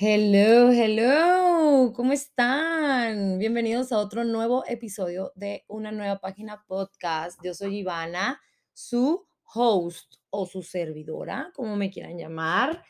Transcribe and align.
Hello, 0.00 0.70
hello, 0.70 1.92
¿cómo 1.92 2.12
están? 2.12 3.36
Bienvenidos 3.40 3.90
a 3.90 3.98
otro 3.98 4.22
nuevo 4.22 4.64
episodio 4.68 5.32
de 5.34 5.64
una 5.66 5.90
nueva 5.90 6.20
página 6.20 6.64
podcast. 6.68 7.40
Yo 7.42 7.52
soy 7.52 7.78
Ivana, 7.78 8.40
su 8.72 9.26
host 9.42 10.14
o 10.30 10.46
su 10.46 10.62
servidora, 10.62 11.50
como 11.52 11.74
me 11.74 11.90
quieran 11.90 12.16
llamar. 12.16 12.84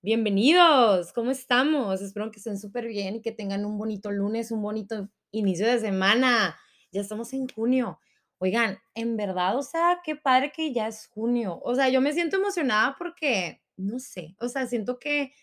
Bienvenidos, 0.00 1.12
¿cómo 1.12 1.32
estamos? 1.32 2.00
Espero 2.00 2.30
que 2.30 2.38
estén 2.38 2.58
súper 2.58 2.86
bien 2.86 3.16
y 3.16 3.20
que 3.20 3.32
tengan 3.32 3.66
un 3.66 3.76
bonito 3.76 4.10
lunes, 4.10 4.50
un 4.50 4.62
bonito 4.62 5.10
inicio 5.32 5.66
de 5.66 5.80
semana. 5.80 6.58
Ya 6.92 7.02
estamos 7.02 7.34
en 7.34 7.46
junio. 7.46 8.00
Oigan, 8.38 8.78
en 8.94 9.18
verdad, 9.18 9.58
o 9.58 9.62
sea, 9.62 10.00
qué 10.02 10.16
padre 10.16 10.50
que 10.50 10.72
ya 10.72 10.86
es 10.86 11.08
junio. 11.08 11.60
O 11.62 11.74
sea, 11.74 11.90
yo 11.90 12.00
me 12.00 12.14
siento 12.14 12.38
emocionada 12.38 12.96
porque, 12.96 13.60
no 13.76 13.98
sé, 13.98 14.34
o 14.40 14.48
sea, 14.48 14.66
siento 14.66 14.98
que 14.98 15.34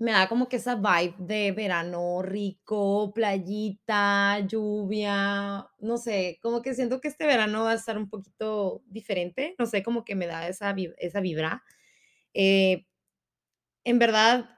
me 0.00 0.12
da 0.12 0.28
como 0.28 0.48
que 0.48 0.56
esa 0.56 0.76
vibe 0.76 1.14
de 1.18 1.52
verano 1.52 2.22
rico, 2.22 3.12
playita, 3.14 4.40
lluvia, 4.48 5.68
no 5.80 5.98
sé, 5.98 6.38
como 6.42 6.62
que 6.62 6.74
siento 6.74 7.00
que 7.00 7.08
este 7.08 7.26
verano 7.26 7.64
va 7.64 7.72
a 7.72 7.74
estar 7.74 7.98
un 7.98 8.10
poquito 8.10 8.82
diferente, 8.86 9.54
no 9.58 9.66
sé, 9.66 9.82
como 9.84 10.04
que 10.04 10.16
me 10.16 10.26
da 10.26 10.48
esa 10.48 10.74
esa 10.98 11.20
vibra. 11.20 11.62
Eh, 12.34 12.86
en 13.84 13.98
verdad, 13.98 14.50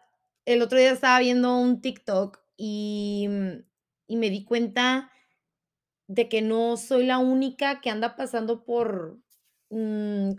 el 0.44 0.62
otro 0.62 0.78
día 0.78 0.92
estaba 0.92 1.18
viendo 1.20 1.56
un 1.56 1.80
TikTok 1.80 2.40
y, 2.56 3.26
mm, 3.28 3.64
y 4.08 4.16
me 4.16 4.30
di 4.30 4.44
cuenta 4.44 5.10
de 6.08 6.28
que 6.30 6.42
no 6.42 6.76
soy 6.78 7.06
la 7.06 7.18
única 7.18 7.80
que 7.82 7.90
anda 7.90 8.16
pasando 8.16 8.64
por, 8.64 9.18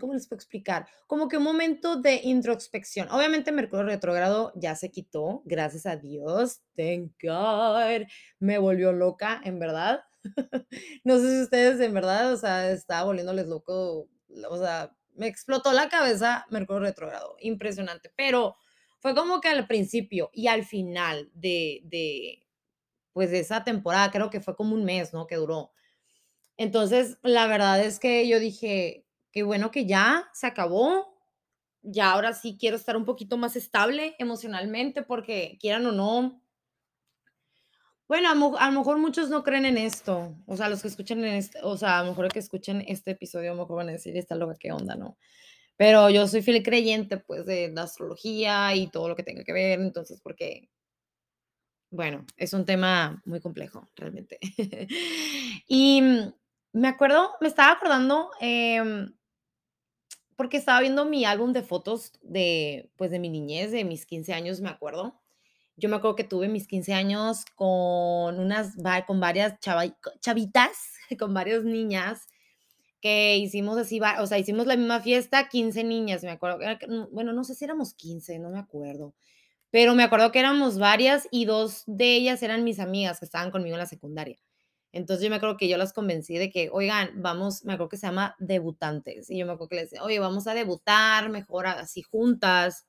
¿cómo 0.00 0.14
les 0.14 0.28
puedo 0.28 0.38
explicar? 0.38 0.86
Como 1.06 1.28
que 1.28 1.38
un 1.38 1.44
momento 1.44 1.96
de 1.96 2.20
introspección. 2.24 3.08
Obviamente, 3.10 3.52
Mercurio 3.52 3.84
retrógrado 3.86 4.52
ya 4.56 4.76
se 4.76 4.90
quitó, 4.90 5.42
gracias 5.46 5.86
a 5.86 5.96
Dios, 5.96 6.62
thank 6.76 7.12
God, 7.22 8.06
me 8.40 8.58
volvió 8.58 8.92
loca, 8.92 9.40
en 9.44 9.58
verdad. 9.58 10.00
No 11.04 11.18
sé 11.18 11.36
si 11.38 11.42
ustedes 11.44 11.80
en 11.80 11.94
verdad, 11.94 12.32
o 12.32 12.36
sea, 12.38 12.70
estaba 12.72 13.04
volviéndoles 13.04 13.46
loco, 13.48 14.08
o 14.50 14.58
sea, 14.58 14.96
me 15.14 15.26
explotó 15.28 15.72
la 15.72 15.88
cabeza 15.90 16.46
Mercurio 16.50 16.82
retrógrado, 16.82 17.36
impresionante, 17.40 18.10
pero 18.16 18.56
fue 19.00 19.14
como 19.14 19.40
que 19.40 19.48
al 19.48 19.66
principio 19.68 20.30
y 20.34 20.48
al 20.48 20.64
final 20.64 21.30
de 21.34 21.82
de, 21.84 22.46
pues, 23.14 23.30
de 23.32 23.40
esa 23.40 23.64
temporada, 23.64 24.10
creo 24.12 24.30
que 24.30 24.40
fue 24.42 24.56
como 24.56 24.74
un 24.76 24.84
mes, 24.84 25.12
¿no?, 25.14 25.26
que 25.28 25.36
duró. 25.36 25.72
Entonces, 26.58 27.18
la 27.22 27.46
verdad 27.48 27.80
es 27.84 28.00
que 28.00 28.28
yo 28.28 28.40
dije: 28.40 29.03
"Qué 29.34 29.42
bueno 29.42 29.72
que 29.72 29.84
ya 29.84 30.28
se 30.32 30.46
acabó, 30.46 31.18
ya 31.82 32.12
ahora 32.12 32.34
sí 32.34 32.56
quiero 32.60 32.76
estar 32.76 32.96
un 32.96 33.04
poquito 33.06 33.36
más 33.38 33.56
estable 33.56 34.16
emocionalmente", 34.18 35.02
porque 35.02 35.58
quieran 35.60 35.86
o 35.86 35.92
no 35.92 36.42
bueno, 38.08 38.28
a 38.28 38.32
a 38.66 38.70
lo 38.70 38.78
mejor 38.80 38.98
muchos 38.98 39.30
no 39.30 39.42
creen 39.42 39.64
en 39.64 39.78
esto, 39.78 40.36
o 40.46 40.56
sea, 40.58 40.68
los 40.68 40.82
que 40.82 40.88
escuchen 40.88 41.24
en 41.24 41.34
este 41.34 41.58
o 41.62 41.76
sea, 41.78 42.00
a 42.00 42.02
lo 42.02 42.10
mejor 42.10 42.28
que 42.30 42.38
escuchen 42.38 42.84
este 42.86 43.12
episodio, 43.12 43.52
a 43.52 43.54
lo 43.54 43.62
mejor 43.62 43.76
van 43.78 43.88
a 43.88 43.92
decir: 43.92 44.14
"Esta 44.16 44.34
loca, 44.34 44.56
¿qué 44.60 44.72
onda?", 44.72 44.94
¿no? 44.94 45.16
Pero 45.76 46.10
yo 46.10 46.28
soy 46.28 46.42
fiel 46.42 46.62
creyente, 46.62 47.18
pues, 47.18 47.46
de 47.46 47.70
la 47.74 47.82
astrología 47.84 48.74
y 48.76 48.88
todo 48.88 49.08
lo 49.08 49.16
que 49.16 49.24
tenga 49.24 49.44
que 49.44 49.52
ver, 49.54 49.80
entonces, 49.80 50.20
porque 50.22 50.68
bueno, 51.92 52.24
es 52.36 52.52
un 52.52 52.64
tema 52.64 53.22
muy 53.24 53.40
complejo, 53.40 53.88
realmente. 53.96 54.38
Y, 55.66 56.00
mm, 56.02 56.32
me 56.74 56.88
acuerdo 56.88 57.30
me 57.40 57.48
estaba 57.48 57.72
acordando, 57.72 58.30
em, 58.40 59.14
porque 60.36 60.56
estaba 60.56 60.80
viendo 60.80 61.04
mi 61.04 61.24
álbum 61.24 61.52
de 61.52 61.62
fotos 61.62 62.12
de, 62.22 62.90
pues, 62.96 63.10
de 63.10 63.18
mi 63.18 63.28
niñez, 63.28 63.72
de 63.72 63.84
mis 63.84 64.06
15 64.06 64.32
años, 64.34 64.60
me 64.60 64.68
acuerdo. 64.68 65.20
Yo 65.76 65.88
me 65.88 65.96
acuerdo 65.96 66.16
que 66.16 66.24
tuve 66.24 66.48
mis 66.48 66.68
15 66.68 66.92
años 66.94 67.44
con 67.56 68.38
unas 68.38 68.74
con 69.06 69.20
varias 69.20 69.58
chavai 69.60 69.94
co 70.00 70.12
chavitas, 70.20 70.76
con 71.18 71.34
varias 71.34 71.64
niñas, 71.64 72.28
que 73.00 73.36
hicimos 73.36 73.76
así 73.78 74.00
o 74.20 74.26
sea, 74.26 74.38
hicimos 74.38 74.66
la 74.66 74.76
misma 74.76 75.00
fiesta, 75.00 75.48
15 75.48 75.84
niñas, 75.84 76.22
me 76.24 76.30
acuerdo, 76.30 76.58
bueno, 77.12 77.32
no 77.34 77.44
sé 77.44 77.54
si 77.54 77.64
éramos 77.64 77.94
15, 77.94 78.38
no 78.38 78.50
me 78.50 78.58
acuerdo, 78.58 79.14
pero 79.70 79.94
me 79.94 80.04
acuerdo 80.04 80.32
que 80.32 80.38
éramos 80.40 80.78
varias 80.78 81.28
y 81.30 81.44
2 81.46 81.84
de 81.86 82.16
ellas 82.16 82.42
eran 82.42 82.64
mis 82.64 82.80
amigas 82.80 83.18
que 83.18 83.26
estaban 83.26 83.50
conmigo 83.50 83.74
en 83.76 83.80
la 83.80 83.86
secundaria. 83.86 84.38
Entonces, 84.94 85.24
yo 85.24 85.30
me 85.30 85.36
acuerdo 85.36 85.56
que 85.58 85.68
yo 85.68 85.76
las 85.78 85.92
convencí 85.92 86.38
de 86.38 86.50
que: 86.50 86.70
"Oigan, 86.72 87.10
vamos", 87.22 87.64
me 87.64 87.74
acuerdo 87.74 87.90
que 87.90 87.96
se 87.98 88.06
llama 88.06 88.36
Debutantes, 88.40 89.30
y 89.30 89.38
yo 89.38 89.46
me 89.46 89.52
acuerdo 89.52 89.68
que 89.70 89.76
les 89.76 89.90
decía: 89.90 90.04
"Oye, 90.04 90.20
vamos 90.20 90.46
a 90.46 90.54
debutar 90.54 91.30
mejor 91.30 91.66
así 91.66 92.02
juntas". 92.02 92.84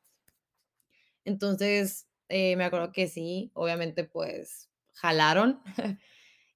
Entonces, 1.25 2.07
eh, 2.29 2.55
me 2.55 2.66
acuerdo 2.66 2.91
que 2.91 3.07
sí, 3.07 3.51
obviamente, 3.53 4.03
pues, 4.05 4.69
jalaron. 4.93 5.61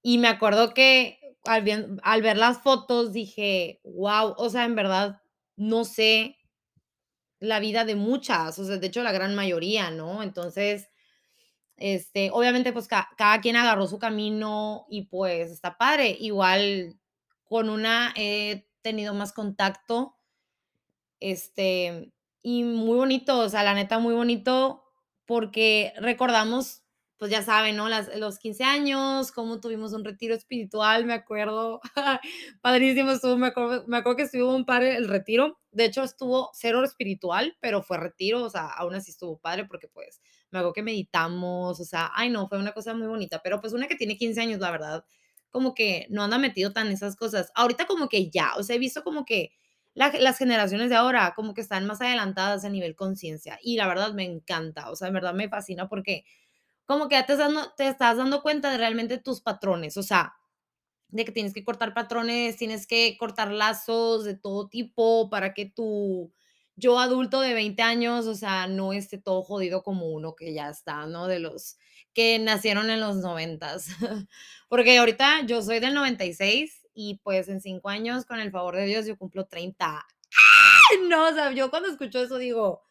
Y 0.03 0.17
me 0.19 0.29
acuerdo 0.29 0.73
que 0.73 1.19
al 1.45 1.63
bien 1.63 1.99
al 2.03 2.21
ver 2.21 2.37
las 2.37 2.59
fotos 2.61 3.13
dije: 3.13 3.81
"Guau", 3.83 4.33
o 4.37 4.49
sea, 4.49 4.65
en 4.65 4.75
verdad, 4.75 5.21
no 5.57 5.85
sé 5.85 6.37
la 7.41 7.59
vida 7.59 7.85
de 7.85 7.95
muchas, 7.95 8.59
o 8.59 8.65
sea, 8.65 8.77
de 8.77 8.87
hecho, 8.87 9.01
la 9.03 9.11
gran 9.13 9.33
mayoría, 9.35 9.91
¿no? 9.91 10.23
Entonces, 10.23 10.89
este, 11.79 12.31
obviamente, 12.33 12.73
pues, 12.73 12.87
ca 12.87 13.09
cada 13.17 13.41
quien 13.41 13.55
agarró 13.55 13.87
su 13.87 13.99
camino 13.99 14.85
y, 14.89 15.03
pues, 15.07 15.51
está 15.51 15.77
padre. 15.77 16.15
Igual 16.19 16.99
con 17.45 17.69
una 17.69 18.13
he 18.17 18.67
tenido 18.81 19.13
más 19.13 19.33
contacto, 19.33 20.15
este, 21.19 22.13
y 22.41 22.63
muy 22.63 22.95
bonito, 22.97 23.39
o 23.39 23.49
sea, 23.49 23.63
la 23.63 23.73
neta, 23.73 23.99
muy 23.99 24.13
bonito, 24.13 24.83
porque 25.25 25.93
recordamos, 25.97 26.83
pues, 27.19 27.31
ya 27.31 27.43
saben, 27.43 27.75
¿no? 27.75 27.89
Las 27.89 28.09
los 28.17 28.39
15 28.39 28.63
años, 28.63 29.31
cómo 29.33 29.59
tuvimos 29.59 29.93
un 29.93 30.05
retiro 30.05 30.33
espiritual, 30.35 31.05
me 31.05 31.13
acuerdo, 31.13 31.81
padrísimo 32.61 33.11
estuvo, 33.11 33.37
me 33.37 33.47
acuerdo 33.47 33.83
me 33.87 33.97
acuerdo 33.97 34.17
que 34.17 34.23
estuvo 34.23 34.51
bien 34.53 34.65
padre 34.65 34.95
el 34.97 35.07
retiro. 35.09 35.59
De 35.71 35.85
hecho, 35.85 36.03
estuvo 36.03 36.49
cero 36.53 36.83
espiritual, 36.83 37.57
pero 37.61 37.83
fue 37.83 37.97
retiro, 37.97 38.43
o 38.43 38.49
sea, 38.49 38.67
aún 38.69 38.95
así 38.95 39.11
estuvo 39.11 39.37
padre 39.39 39.65
porque, 39.65 39.87
pues, 39.89 40.21
me 40.51 40.59
acuerdo 40.59 40.73
que 40.73 40.83
meditamos, 40.83 41.79
o 41.79 41.85
sea, 41.85 42.09
ay, 42.15 42.29
no, 42.29 42.47
fue 42.47 42.57
una 42.59 42.71
cosa 42.73 42.93
muy 42.95 43.07
bonita, 43.07 43.41
pero, 43.43 43.61
pues, 43.61 43.73
una 43.73 43.87
que 43.87 43.95
tiene 43.95 44.17
15 44.17 44.41
años, 44.41 44.59
la 44.61 44.71
verdad, 44.71 45.05
como 45.51 45.73
que 45.75 46.07
no 46.09 46.23
anda 46.23 46.37
metido 46.39 46.73
tan 46.73 46.87
en 46.87 46.93
esas 46.93 47.15
cosas. 47.15 47.51
Ahorita 47.55 47.85
como 47.85 48.07
que 48.09 48.29
ya, 48.31 48.53
o 48.57 48.63
sea, 48.63 48.75
he 48.75 48.79
visto 48.79 49.03
como 49.03 49.25
que 49.25 49.51
la 49.93 50.11
las 50.19 50.37
generaciones 50.37 50.89
de 50.89 50.95
ahora 50.95 51.33
como 51.35 51.53
que 51.53 51.61
están 51.61 51.85
más 51.87 52.01
adelantadas 52.01 52.63
a 52.65 52.69
nivel 52.69 52.95
conciencia, 52.95 53.59
y 53.61 53.75
la 53.77 53.87
verdad 53.87 54.13
me 54.13 54.23
encanta, 54.23 54.89
o 54.91 54.95
sea, 54.95 55.07
en 55.09 55.13
verdad 55.15 55.33
me 55.33 55.49
fascina 55.49 55.89
porque 55.89 56.23
como 56.89 57.07
que 57.09 57.15
ya 57.15 57.27
te 57.27 57.37
dando 57.37 57.71
te 57.77 57.87
estás 57.87 58.17
dando 58.17 58.41
cuenta 58.43 58.71
de 58.71 58.79
realmente 58.79 59.19
tus 59.19 59.41
patrones, 59.41 59.97
o 59.97 60.03
sea, 60.03 60.35
de 61.09 61.25
que 61.25 61.31
tienes 61.31 61.53
que 61.53 61.63
cortar 61.65 61.93
patrones, 61.93 62.57
tienes 62.57 62.87
que 62.87 63.17
cortar 63.19 63.51
lazos 63.51 64.25
de 64.25 64.35
todo 64.35 64.69
tipo 64.69 65.29
para 65.29 65.53
que 65.53 65.65
tu 65.67 66.33
yo 66.75 66.99
adulto 66.99 67.41
de 67.41 67.53
20 67.55 67.81
años, 67.83 68.27
o 68.27 68.35
sea, 68.35 68.67
no 68.67 68.93
esté 68.93 69.17
todo 69.19 69.43
jodido 69.43 69.83
como 69.83 70.07
uno 70.11 70.35
que 70.35 70.53
ya 70.53 70.69
está, 70.69 71.07
¿no? 71.07 71.27
De 71.27 71.39
los 71.39 71.77
que 72.13 72.39
nacieron 72.39 72.89
en 72.89 73.01
los 73.01 73.17
noventas. 73.17 73.87
Porque 74.69 74.97
ahorita 74.99 75.41
yo 75.47 75.61
soy 75.61 75.79
del 75.81 75.93
96 75.95 76.87
y, 76.93 77.19
pues, 77.23 77.49
en 77.49 77.61
5 77.61 77.89
años, 77.89 78.25
con 78.25 78.39
el 78.39 78.51
favor 78.51 78.75
de 78.77 78.85
Dios, 78.85 79.05
yo 79.07 79.17
cumplo 79.17 79.45
30. 79.47 80.05
¡Ay! 80.91 80.99
No, 81.09 81.29
o 81.29 81.33
sea, 81.33 81.51
yo 81.53 81.69
cuando 81.71 81.89
escucho 81.89 82.19
eso 82.23 82.37
digo: 82.39 82.81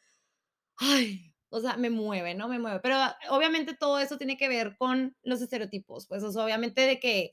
"Ay", 0.78 1.27
o 1.50 1.60
sea, 1.60 1.76
me 1.76 1.90
mueve, 1.90 2.34
¿no? 2.34 2.48
Me 2.48 2.58
mueve, 2.58 2.80
pero 2.80 2.96
obviamente 3.30 3.74
todo 3.74 3.98
eso 4.00 4.18
tiene 4.18 4.36
que 4.36 4.48
ver 4.48 4.76
con 4.78 5.16
los 5.22 5.40
estereotipos, 5.42 6.06
pues, 6.06 6.22
obviamente 6.24 6.82
de 6.82 7.00
que 7.00 7.32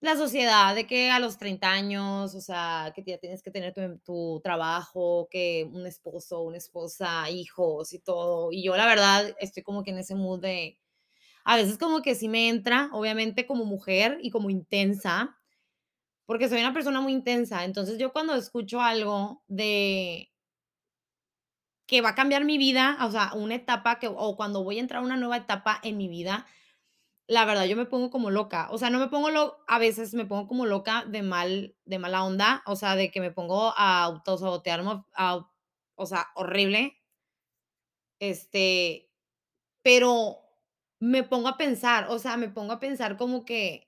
la 0.00 0.16
sociedad, 0.16 0.74
de 0.76 0.86
que 0.86 1.10
a 1.10 1.18
los 1.20 1.38
30 1.38 1.72
años, 1.72 2.34
o 2.34 2.40
sea, 2.40 2.92
que 2.94 3.02
ya 3.04 3.18
tienes 3.18 3.42
que 3.42 3.50
tener 3.50 3.72
em 3.78 3.98
tu 4.00 4.40
trabajo, 4.44 5.28
que 5.30 5.68
un 5.72 5.86
esposo, 5.86 6.42
una 6.42 6.58
esposa, 6.58 7.28
hijos 7.30 7.92
y 7.92 7.98
todo. 8.00 8.52
Y 8.52 8.62
yo, 8.64 8.76
la 8.76 8.86
verdad, 8.86 9.34
estoy 9.40 9.62
como 9.64 9.82
que 9.82 9.90
en 9.90 9.98
ese 9.98 10.14
mood 10.14 10.40
de 10.40 10.78
a 11.44 11.56
veces 11.56 11.78
como 11.78 12.02
que 12.02 12.14
sí 12.16 12.28
me 12.28 12.48
entra, 12.48 12.90
obviamente, 12.92 13.46
como 13.46 13.64
mujer 13.66 14.18
y 14.22 14.30
como 14.30 14.50
intensa, 14.50 15.36
porque 16.26 16.48
soy 16.48 16.60
una 16.60 16.74
persona 16.74 17.00
muy 17.00 17.12
intensa. 17.12 17.64
Entonces, 17.64 17.98
yo 17.98 18.12
cuando 18.12 18.34
escucho 18.34 18.80
algo 18.82 19.42
de 19.48 20.30
que 21.88 22.02
va 22.02 22.10
a 22.10 22.14
cambiar 22.14 22.44
mi 22.44 22.58
vida, 22.58 22.98
o 23.02 23.10
sea, 23.10 23.32
una 23.34 23.56
etapa 23.56 23.98
que 23.98 24.08
o 24.08 24.36
cuando 24.36 24.62
voy 24.62 24.76
a 24.78 24.80
entrar 24.80 25.02
a 25.02 25.04
una 25.06 25.16
nueva 25.16 25.38
etapa 25.38 25.80
en 25.82 25.96
mi 25.96 26.06
vida, 26.08 26.46
la 27.28 27.44
verdad, 27.46 27.64
yo 27.66 27.76
me 27.76 27.86
pongo 27.86 28.10
como 28.10 28.30
loca. 28.30 28.68
O 28.70 28.78
sea, 28.78 28.90
no 28.90 28.98
me 29.00 29.08
pongo 29.08 29.30
lo 29.30 29.58
a 29.68 29.78
veces 29.78 30.14
me 30.14 30.26
pongo 30.26 30.48
como 30.48 30.66
loca 30.66 31.04
de 31.08 31.22
mal 31.22 31.76
de 31.86 31.98
mala 31.98 32.24
onda, 32.24 32.62
o 32.66 32.76
sea, 32.76 32.96
de 32.96 33.10
que 33.10 33.20
me 33.20 33.32
pongo 33.32 33.74
a 33.76 34.04
autosabotearme, 34.04 35.04
a 35.16 35.48
o 35.96 36.06
sea, 36.06 36.28
horrible. 36.36 36.98
Este, 38.20 39.08
pero 39.82 40.38
me 41.00 41.22
pongo 41.24 41.48
a 41.48 41.56
pensar, 41.58 42.06
o 42.10 42.18
sea, 42.18 42.36
me 42.36 42.48
pongo 42.48 42.72
a 42.72 42.80
pensar 42.80 43.16
como 43.16 43.44
que, 43.44 43.86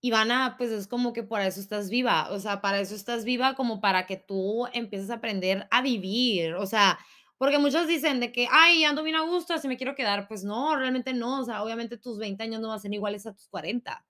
Ivana, 0.00 0.56
pues, 0.58 0.70
es 0.70 0.88
como 0.88 1.12
que 1.12 1.22
para 1.24 1.46
eso 1.46 1.60
estás 1.60 1.90
viva, 1.90 2.30
o 2.30 2.40
sea, 2.40 2.60
para 2.60 2.80
eso 2.80 2.94
estás 2.94 3.24
viva, 3.24 3.54
como 3.54 3.80
para 3.80 4.06
que 4.06 4.16
tú 4.16 4.66
empieces 4.72 5.10
a 5.10 5.14
aprender 5.16 5.68
a 5.70 5.82
vivir, 5.82 6.54
o 6.54 6.66
sea, 6.66 6.98
Porque 7.38 7.58
muchos 7.58 7.86
dicen 7.86 8.20
de 8.20 8.32
que, 8.32 8.48
ay, 8.50 8.84
ando 8.84 9.02
bien 9.02 9.16
a 9.16 9.22
gusto, 9.22 9.52
así 9.54 9.68
me 9.68 9.76
quiero 9.76 9.94
quedar. 9.94 10.26
Pues 10.28 10.44
no, 10.44 10.76
realmente 10.76 11.12
no. 11.12 11.40
O 11.40 11.44
sea, 11.44 11.62
obviamente 11.62 11.98
tus 11.98 12.18
20 12.18 12.42
años 12.42 12.60
no 12.60 12.68
van 12.68 12.78
a 12.78 12.80
ser 12.80 12.92
iguales 12.94 13.26
a 13.26 13.34
tus 13.34 13.48
40, 13.48 14.06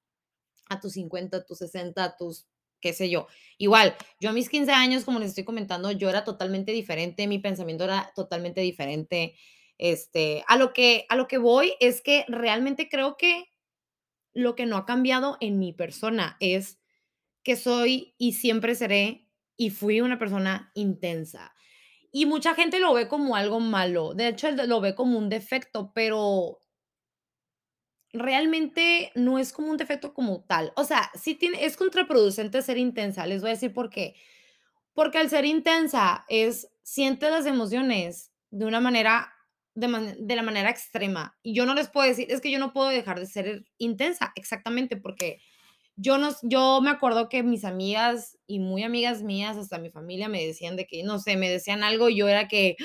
a 0.69 0.81
tus 0.81 0.93
50, 0.93 1.39
a 1.39 1.45
tus 1.45 1.59
60, 1.59 2.05
a 2.05 2.17
tus 2.17 2.47
qué 2.81 2.93
sé 2.93 3.11
yo. 3.11 3.27
Igual, 3.59 3.97
yo 4.21 4.31
a 4.31 4.33
mis 4.33 4.49
15 4.49 4.71
años, 4.73 5.05
como 5.05 5.19
les 5.19 5.31
estoy 5.31 5.45
comentando, 5.45 5.91
yo 5.91 6.09
era 6.09 6.25
totalmente 6.25 6.73
diferente, 6.73 7.27
mi 7.27 7.39
pensamiento 7.39 7.85
era 7.85 8.13
totalmente 8.15 8.61
diferente. 8.61 9.35
Este, 9.79 10.45
a 10.49 10.57
lo 10.57 10.73
que 10.73 11.05
a 11.09 11.17
lo 11.17 11.29
que 11.29 11.39
voy 11.39 11.75
es 11.81 12.01
que 12.01 12.25
realmente 12.29 12.89
creo 12.89 13.17
que 13.17 13.45
lo 14.33 14.55
que 14.55 14.67
no 14.67 14.77
ha 14.77 14.87
cambiado 14.87 15.37
en 15.41 15.59
mi 15.59 15.73
persona 15.73 16.37
es 16.41 16.79
que 17.43 17.57
soy 17.57 18.15
y 18.19 18.35
siempre 18.35 18.75
seré 18.75 19.29
y 19.57 19.71
fui 19.71 20.01
una 20.01 20.19
persona 20.19 20.71
intensa. 20.75 21.56
Y 22.17 22.25
mucha 22.25 22.55
gente 22.55 22.81
lo 22.81 22.95
ve 22.95 23.09
como 23.09 23.37
algo 23.37 23.61
malo, 23.61 24.15
de 24.15 24.29
hecho, 24.29 24.51
lo 24.51 24.81
ve 24.81 24.95
como 24.95 25.19
un 25.19 25.29
defecto, 25.29 25.93
pero 25.95 26.61
realmente 28.11 29.13
no 29.15 29.39
es 29.39 29.53
como 29.53 29.69
un 29.69 29.77
defecto 29.77 30.15
como 30.15 30.43
tal. 30.45 30.73
O 30.77 30.85
sea, 30.85 31.11
sí 31.15 31.35
tiene 31.35 31.67
es 31.67 31.77
contraproducente 31.77 32.63
ser 32.63 32.79
intensa, 32.79 33.27
les 33.27 33.43
voy 33.43 33.51
a 33.51 33.53
decir 33.53 33.75
por 33.75 33.91
qué. 33.91 34.15
Porque 34.95 35.19
al 35.19 35.29
ser 35.29 35.45
intensa 35.45 36.25
es 36.31 36.71
siente 36.83 37.29
las 37.29 37.45
emociones 37.45 38.33
de 38.51 38.65
una 38.65 38.81
manera 38.81 39.35
de, 39.75 40.17
de 40.19 40.37
la 40.37 40.43
manera 40.43 40.71
extrema. 40.71 41.37
Y 41.43 41.55
yo 41.55 41.67
no 41.67 41.75
les 41.75 41.91
puedo 41.91 42.09
decir, 42.09 42.29
es 42.31 42.41
que 42.41 42.51
yo 42.51 42.59
no 42.59 42.73
puedo 42.73 42.89
dejar 42.89 43.21
de 43.21 43.27
ser 43.27 43.67
intensa, 43.77 44.33
exactamente, 44.37 44.97
porque 44.97 45.43
yo 45.97 46.19
no, 46.19 46.31
yo 46.43 46.81
me 46.83 46.91
acuerdo 46.91 47.29
que 47.29 47.43
mis 47.43 47.65
amigas 47.65 48.39
y 48.47 48.59
muy 48.59 48.83
amigas 48.83 49.23
mías, 49.23 49.57
hasta 49.57 49.79
mi 49.79 49.91
familia, 49.91 50.29
me 50.29 50.45
decían 50.47 50.77
de 50.77 50.87
que, 50.87 51.03
no 51.03 51.19
sé, 51.19 51.37
me 51.37 51.49
decían 51.49 51.83
algo 51.83 52.11
y 52.11 52.17
yo 52.17 52.29
era 52.29 52.49
que, 52.49 52.77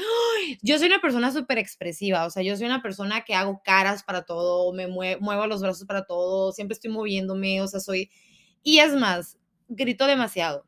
yo 0.61 0.77
soy 0.77 0.87
una 0.87 1.01
persona 1.01 1.31
súper 1.31 1.57
expresiva, 1.57 2.25
o 2.25 2.29
sea, 2.29 2.41
yo 2.41 2.55
soy 2.55 2.65
una 2.65 2.81
persona 2.81 3.23
que 3.25 3.35
hago 3.35 3.61
caras 3.63 4.03
para 4.03 4.23
todo, 4.23 4.71
me 4.73 4.87
muevo 4.87 5.47
los 5.47 5.61
brazos 5.61 5.85
para 5.85 6.05
todo, 6.05 6.53
siempre 6.53 6.73
estoy 6.73 6.91
moviéndome, 6.91 7.61
o 7.61 7.67
sea, 7.67 7.81
soy, 7.81 8.09
y 8.63 8.79
es 8.79 8.93
más, 8.95 9.37
grito 9.67 10.07
demasiado. 10.07 10.65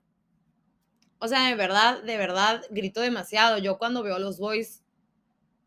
O 1.20 1.28
sea, 1.30 1.48
de 1.48 1.56
verdad, 1.56 2.04
de 2.04 2.18
verdad, 2.18 2.62
grito 2.70 3.00
demasiado. 3.00 3.58
Yo 3.58 3.78
cuando 3.78 4.04
veo 4.04 4.16
a 4.16 4.20
los 4.20 4.40
boys, 4.40 4.84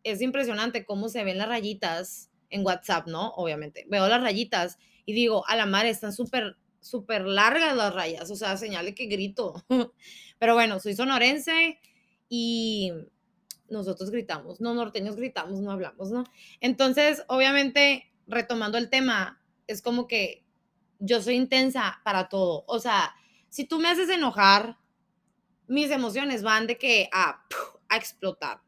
es 0.05 0.20
impresionante 0.20 0.84
cómo 0.84 1.08
se 1.08 1.25
ven 1.25 1.38
las 1.38 1.49
rayitas 1.49 2.31
en 2.50 2.64
WhatsApp, 2.64 3.06
¿no? 3.06 3.31
Obviamente. 3.31 3.87
Veo 3.88 4.06
las 4.06 4.22
rayitas 4.22 4.79
y 5.06 5.14
digo, 5.14 5.46
a 5.49 5.56
la 5.56 5.64
madre, 5.64 5.88
están 5.88 6.12
súper 6.12 6.58
súper 6.88 7.26
largas 7.26 7.76
las 7.76 7.94
rayas, 7.94 8.30
o 8.30 8.36
sea, 8.36 8.56
señale 8.56 8.94
que 8.94 9.06
grito. 9.06 9.64
Pero 10.38 10.54
bueno, 10.54 10.80
soy 10.80 10.94
sonorense 10.94 11.78
y 12.28 12.92
nosotros 13.68 14.10
gritamos, 14.10 14.60
no 14.60 14.74
norteños 14.74 15.16
gritamos, 15.16 15.60
no 15.60 15.72
hablamos, 15.72 16.10
¿no? 16.10 16.24
Entonces, 16.60 17.24
obviamente, 17.28 18.12
retomando 18.26 18.78
el 18.78 18.90
tema, 18.90 19.42
es 19.66 19.82
como 19.82 20.06
que 20.06 20.44
yo 20.98 21.20
soy 21.20 21.34
intensa 21.34 22.00
para 22.04 22.28
todo. 22.28 22.64
O 22.68 22.78
sea, 22.78 23.14
si 23.48 23.64
tú 23.64 23.78
me 23.78 23.88
haces 23.88 24.08
enojar, 24.08 24.78
mis 25.66 25.90
emociones 25.90 26.42
van 26.42 26.66
de 26.66 26.78
que 26.78 27.08
a, 27.12 27.42
a 27.88 27.96
explotar. 27.96 28.60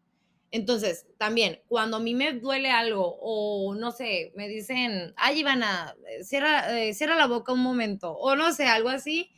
Entonces, 0.50 1.06
también, 1.18 1.60
cuando 1.68 1.98
a 1.98 2.00
mí 2.00 2.14
me 2.14 2.32
duele 2.32 2.70
algo 2.70 3.18
o 3.20 3.74
no 3.74 3.90
sé, 3.90 4.32
me 4.34 4.48
dicen, 4.48 5.12
ay, 5.16 5.40
Ivana, 5.40 5.94
eh, 6.08 6.24
cierra, 6.24 6.80
eh, 6.80 6.94
cierra 6.94 7.16
la 7.16 7.26
boca 7.26 7.52
un 7.52 7.60
momento, 7.60 8.12
o 8.12 8.34
no 8.34 8.52
sé, 8.52 8.64
algo 8.64 8.88
así, 8.88 9.30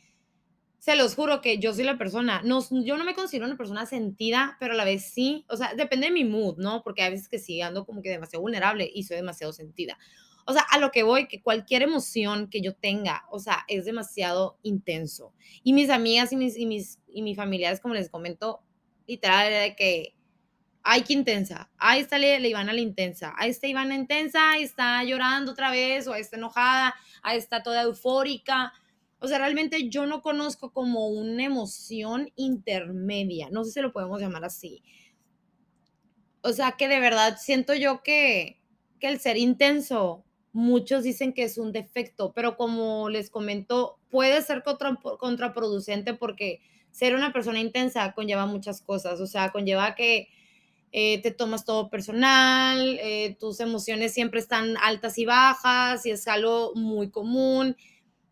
se 0.79 0.95
los 0.95 1.13
juro 1.13 1.41
que 1.41 1.59
yo 1.59 1.73
soy 1.73 1.83
la 1.83 1.97
persona, 1.97 2.41
no, 2.43 2.59
yo 2.83 2.97
no 2.97 3.03
me 3.03 3.13
considero 3.13 3.45
una 3.45 3.57
persona 3.57 3.85
sentida, 3.85 4.57
pero 4.59 4.73
a 4.73 4.75
la 4.75 4.85
vez 4.85 5.03
sí, 5.03 5.45
o 5.47 5.57
sea, 5.57 5.75
depende 5.75 6.07
de 6.07 6.13
mi 6.13 6.23
mood, 6.23 6.57
¿no? 6.57 6.81
Porque 6.81 7.03
a 7.03 7.09
veces 7.09 7.27
que 7.27 7.37
sí 7.39 7.61
ando 7.61 7.85
como 7.85 8.01
que 8.01 8.09
demasiado 8.09 8.41
vulnerable 8.41 8.89
y 8.91 9.03
soy 9.03 9.17
demasiado 9.17 9.53
sentida. 9.53 9.99
O 10.45 10.53
sea, 10.53 10.63
a 10.71 10.79
lo 10.79 10.91
que 10.91 11.03
voy, 11.03 11.27
que 11.27 11.43
cualquier 11.43 11.83
emoción 11.83 12.49
que 12.49 12.61
yo 12.61 12.73
tenga, 12.73 13.25
o 13.29 13.37
sea, 13.37 13.63
es 13.67 13.85
demasiado 13.85 14.57
intenso. 14.63 15.33
Y 15.63 15.73
mis 15.73 15.91
amigas 15.91 16.31
y 16.31 16.35
mis, 16.35 16.57
y 16.57 16.65
mis, 16.65 16.99
y 17.07 17.21
mis 17.21 17.37
familiares, 17.37 17.79
como 17.79 17.93
les 17.93 18.09
comento, 18.09 18.61
literal, 19.05 19.51
de 19.51 19.75
que 19.75 20.15
ay, 20.83 21.03
qué 21.03 21.13
intensa, 21.13 21.69
ahí 21.77 22.01
está 22.01 22.17
la, 22.17 22.37
Ivana 22.39 22.73
la 22.73 22.81
intensa, 22.81 23.33
ahí 23.37 23.49
está 23.49 23.67
Ivana 23.67 23.95
intensa, 23.95 24.51
ahí 24.51 24.63
está 24.63 25.03
llorando 25.03 25.51
otra 25.51 25.71
vez, 25.71 26.07
o 26.07 26.13
ahí 26.13 26.21
está 26.21 26.37
enojada, 26.37 26.95
ahí 27.21 27.37
está 27.37 27.63
toda 27.63 27.83
eufórica. 27.83 28.73
O 29.19 29.27
sea, 29.27 29.37
realmente 29.37 29.89
yo 29.89 30.07
no 30.07 30.21
conozco 30.21 30.71
como 30.73 31.07
una 31.09 31.43
emoción 31.43 32.31
intermedia, 32.35 33.49
no 33.51 33.63
sé 33.63 33.71
si 33.71 33.81
lo 33.81 33.91
podemos 33.91 34.19
llamar 34.19 34.45
así. 34.45 34.83
O 36.41 36.53
sea, 36.53 36.71
que 36.71 36.87
de 36.87 36.99
verdad 36.99 37.37
siento 37.39 37.75
yo 37.75 38.01
que, 38.01 38.59
que 38.99 39.07
el 39.07 39.19
ser 39.19 39.37
intenso, 39.37 40.25
muchos 40.53 41.03
dicen 41.03 41.33
que 41.33 41.43
es 41.43 41.57
un 41.57 41.71
defecto, 41.71 42.33
pero 42.33 42.57
como 42.57 43.09
les 43.09 43.29
comento, 43.29 43.99
puede 44.09 44.41
ser 44.41 44.63
contraproducente 44.63 46.13
porque 46.15 46.61
ser 46.89 47.15
una 47.15 47.31
persona 47.31 47.59
intensa 47.59 48.11
conlleva 48.13 48.45
muchas 48.47 48.81
cosas, 48.81 49.21
o 49.21 49.27
sea, 49.27 49.51
conlleva 49.51 49.95
que 49.95 50.29
eh, 50.91 51.21
te 51.21 51.31
tomas 51.31 51.63
todo 51.63 51.89
personal, 51.89 52.97
eh, 53.01 53.37
tus 53.39 53.59
emociones 53.61 54.13
siempre 54.13 54.39
están 54.39 54.75
altas 54.77 55.17
y 55.17 55.25
bajas 55.25 56.05
y 56.05 56.11
es 56.11 56.27
algo 56.27 56.73
muy 56.75 57.09
común. 57.09 57.77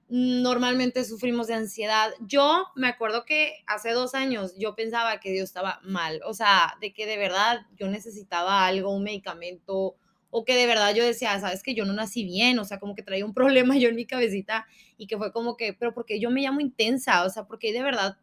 Normalmente 0.09 1.05
sufrimos 1.05 1.47
de 1.47 1.53
ansiedad. 1.53 2.11
Yo 2.19 2.65
me 2.75 2.87
acuerdo 2.87 3.25
que 3.25 3.53
hace 3.67 3.91
dos 3.91 4.15
años 4.15 4.53
yo 4.57 4.75
pensaba 4.75 5.19
que 5.19 5.31
Dios 5.31 5.45
estaba 5.45 5.79
mal, 5.83 6.21
o 6.25 6.33
sea, 6.33 6.75
de 6.81 6.93
que 6.93 7.05
de 7.05 7.17
verdad 7.17 7.61
yo 7.77 7.87
necesitaba 7.87 8.65
algo, 8.65 8.93
un 8.93 9.03
medicamento, 9.03 9.95
o 10.31 10.45
que 10.45 10.55
de 10.55 10.67
verdad 10.67 10.93
yo 10.93 11.03
decía, 11.03 11.39
sabes 11.39 11.63
que 11.63 11.75
yo 11.75 11.85
no 11.85 11.93
nací 11.93 12.23
bien, 12.23 12.59
o 12.59 12.65
sea, 12.65 12.79
como 12.79 12.95
que 12.95 13.03
traía 13.03 13.25
un 13.25 13.33
problema 13.35 13.77
yo 13.77 13.89
en 13.89 13.95
mi 13.95 14.05
cabecita 14.05 14.67
y 14.97 15.07
que 15.07 15.17
fue 15.17 15.31
como 15.31 15.55
que, 15.57 15.73
pero 15.73 15.93
porque 15.93 16.19
yo 16.19 16.29
me 16.31 16.41
llamo 16.41 16.59
intensa, 16.59 17.23
o 17.23 17.29
sea, 17.29 17.45
porque 17.45 17.71
de 17.71 17.83
verdad 17.83 18.17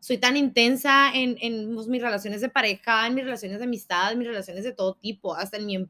soy 0.00 0.16
tan 0.16 0.36
intensa 0.36 1.12
en, 1.14 1.36
en 1.40 1.74
pues, 1.74 1.86
mis 1.86 2.00
relaciones 2.00 2.40
de 2.40 2.48
pareja, 2.48 3.06
en 3.06 3.14
mis 3.14 3.24
relaciones 3.24 3.58
de 3.58 3.64
amistad, 3.64 4.10
en 4.10 4.18
mis 4.18 4.26
relaciones 4.26 4.64
de 4.64 4.72
todo 4.72 4.94
tipo, 4.94 5.34
hasta 5.34 5.58
en 5.58 5.66
mi, 5.66 5.88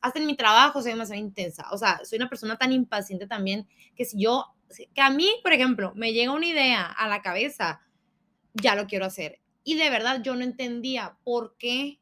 hasta 0.00 0.18
en 0.18 0.26
mi 0.26 0.34
trabajo 0.34 0.80
soy 0.80 0.92
demasiado 0.92 1.20
intensa. 1.20 1.66
O 1.70 1.76
sea, 1.76 2.00
soy 2.02 2.16
una 2.16 2.30
persona 2.30 2.56
tan 2.56 2.72
impaciente 2.72 3.26
también 3.26 3.68
que 3.94 4.06
si 4.06 4.22
yo, 4.22 4.46
que 4.94 5.02
a 5.02 5.10
mí, 5.10 5.28
por 5.42 5.52
ejemplo, 5.52 5.92
me 5.94 6.14
llega 6.14 6.32
una 6.32 6.46
idea 6.46 6.86
a 6.86 7.06
la 7.08 7.20
cabeza, 7.20 7.82
ya 8.54 8.74
lo 8.74 8.86
quiero 8.86 9.04
hacer. 9.04 9.38
Y 9.64 9.74
de 9.76 9.90
verdad 9.90 10.22
yo 10.22 10.34
no 10.34 10.42
entendía 10.42 11.18
por 11.22 11.56
qué 11.58 12.00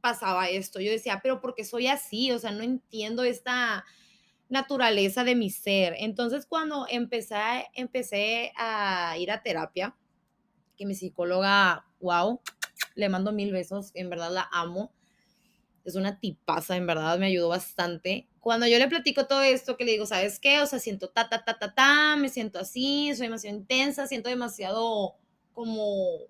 pasaba 0.00 0.48
esto. 0.48 0.80
Yo 0.80 0.90
decía, 0.90 1.20
pero 1.22 1.42
porque 1.42 1.64
soy 1.64 1.86
así, 1.88 2.32
o 2.32 2.38
sea, 2.38 2.50
no 2.50 2.62
entiendo 2.62 3.24
esta 3.24 3.84
naturaleza 4.48 5.22
de 5.22 5.34
mi 5.34 5.50
ser. 5.50 5.94
Entonces, 5.98 6.46
cuando 6.46 6.86
empecé, 6.88 7.36
empecé 7.74 8.52
a 8.56 9.16
ir 9.18 9.30
a 9.30 9.42
terapia, 9.42 9.94
que 10.78 10.86
mi 10.86 10.94
psicóloga, 10.94 11.84
wow, 12.00 12.40
le 12.94 13.08
mando 13.08 13.32
mil 13.32 13.52
besos, 13.52 13.90
en 13.94 14.08
verdad 14.08 14.32
la 14.32 14.48
amo. 14.52 14.92
Es 15.84 15.94
una 15.94 16.20
tipaza, 16.20 16.76
en 16.76 16.86
verdad 16.86 17.18
me 17.18 17.26
ayudó 17.26 17.48
bastante. 17.48 18.28
Cuando 18.40 18.66
yo 18.66 18.78
le 18.78 18.88
platico 18.88 19.26
todo 19.26 19.42
esto, 19.42 19.76
que 19.76 19.84
le 19.84 19.92
digo, 19.92 20.06
¿sabes 20.06 20.38
qué? 20.38 20.60
O 20.60 20.66
sea, 20.66 20.78
siento 20.78 21.10
ta, 21.10 21.28
ta, 21.28 21.44
ta, 21.44 21.58
ta, 21.58 21.74
ta, 21.74 22.16
me 22.16 22.28
siento 22.28 22.58
así, 22.58 23.10
soy 23.14 23.26
demasiado 23.26 23.56
intensa, 23.56 24.06
siento 24.06 24.28
demasiado 24.28 25.16
como 25.52 26.28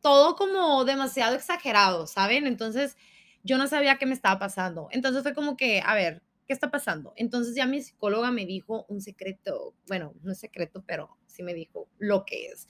todo 0.00 0.36
como 0.36 0.84
demasiado 0.84 1.34
exagerado, 1.34 2.06
¿saben? 2.06 2.46
Entonces, 2.46 2.96
yo 3.42 3.58
no 3.58 3.66
sabía 3.66 3.98
qué 3.98 4.06
me 4.06 4.14
estaba 4.14 4.38
pasando. 4.38 4.88
Entonces 4.90 5.22
fue 5.22 5.34
como 5.34 5.56
que, 5.56 5.82
a 5.84 5.94
ver, 5.94 6.22
¿qué 6.46 6.52
está 6.52 6.70
pasando? 6.70 7.12
Entonces 7.16 7.54
ya 7.54 7.66
mi 7.66 7.82
psicóloga 7.82 8.30
me 8.30 8.46
dijo 8.46 8.86
un 8.88 9.00
secreto, 9.00 9.74
bueno, 9.86 10.14
no 10.22 10.32
es 10.32 10.38
secreto, 10.38 10.82
pero 10.86 11.16
sí 11.26 11.42
me 11.42 11.54
dijo 11.54 11.88
lo 11.98 12.24
que 12.24 12.46
es. 12.46 12.68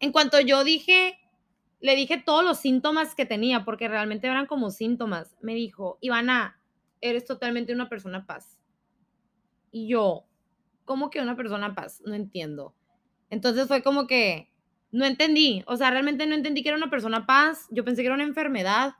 En 0.00 0.12
cuanto 0.12 0.40
yo 0.40 0.64
dije, 0.64 1.18
le 1.80 1.96
dije 1.96 2.22
todos 2.24 2.44
los 2.44 2.58
síntomas 2.58 3.14
que 3.14 3.26
tenía, 3.26 3.64
porque 3.64 3.88
realmente 3.88 4.26
eran 4.26 4.46
como 4.46 4.70
síntomas, 4.70 5.36
me 5.40 5.54
dijo, 5.54 5.98
Ivana, 6.00 6.60
eres 7.00 7.24
totalmente 7.24 7.72
una 7.72 7.88
persona 7.88 8.26
paz. 8.26 8.58
Y 9.70 9.88
yo, 9.88 10.26
¿cómo 10.84 11.10
que 11.10 11.20
una 11.20 11.36
persona 11.36 11.74
paz? 11.74 12.02
No 12.04 12.14
entiendo. 12.14 12.74
Entonces 13.30 13.68
fue 13.68 13.82
como 13.82 14.06
que 14.06 14.50
no 14.92 15.04
entendí, 15.04 15.62
o 15.66 15.76
sea, 15.76 15.90
realmente 15.90 16.26
no 16.26 16.34
entendí 16.34 16.62
que 16.62 16.68
era 16.70 16.78
una 16.78 16.90
persona 16.90 17.26
paz, 17.26 17.66
yo 17.70 17.84
pensé 17.84 18.02
que 18.02 18.06
era 18.06 18.14
una 18.14 18.24
enfermedad 18.24 18.94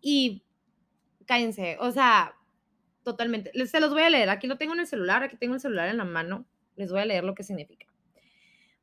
y 0.00 0.42
cállense, 1.26 1.76
o 1.80 1.90
sea, 1.92 2.34
totalmente. 3.04 3.52
Se 3.66 3.80
los 3.80 3.90
voy 3.90 4.02
a 4.02 4.10
leer, 4.10 4.28
aquí 4.28 4.46
lo 4.46 4.58
tengo 4.58 4.74
en 4.74 4.80
el 4.80 4.86
celular, 4.86 5.22
aquí 5.22 5.36
tengo 5.36 5.54
el 5.54 5.60
celular 5.60 5.88
en 5.88 5.98
la 5.98 6.04
mano, 6.04 6.46
les 6.76 6.90
voy 6.90 7.00
a 7.00 7.06
leer 7.06 7.24
lo 7.24 7.34
que 7.34 7.42
significa. 7.42 7.86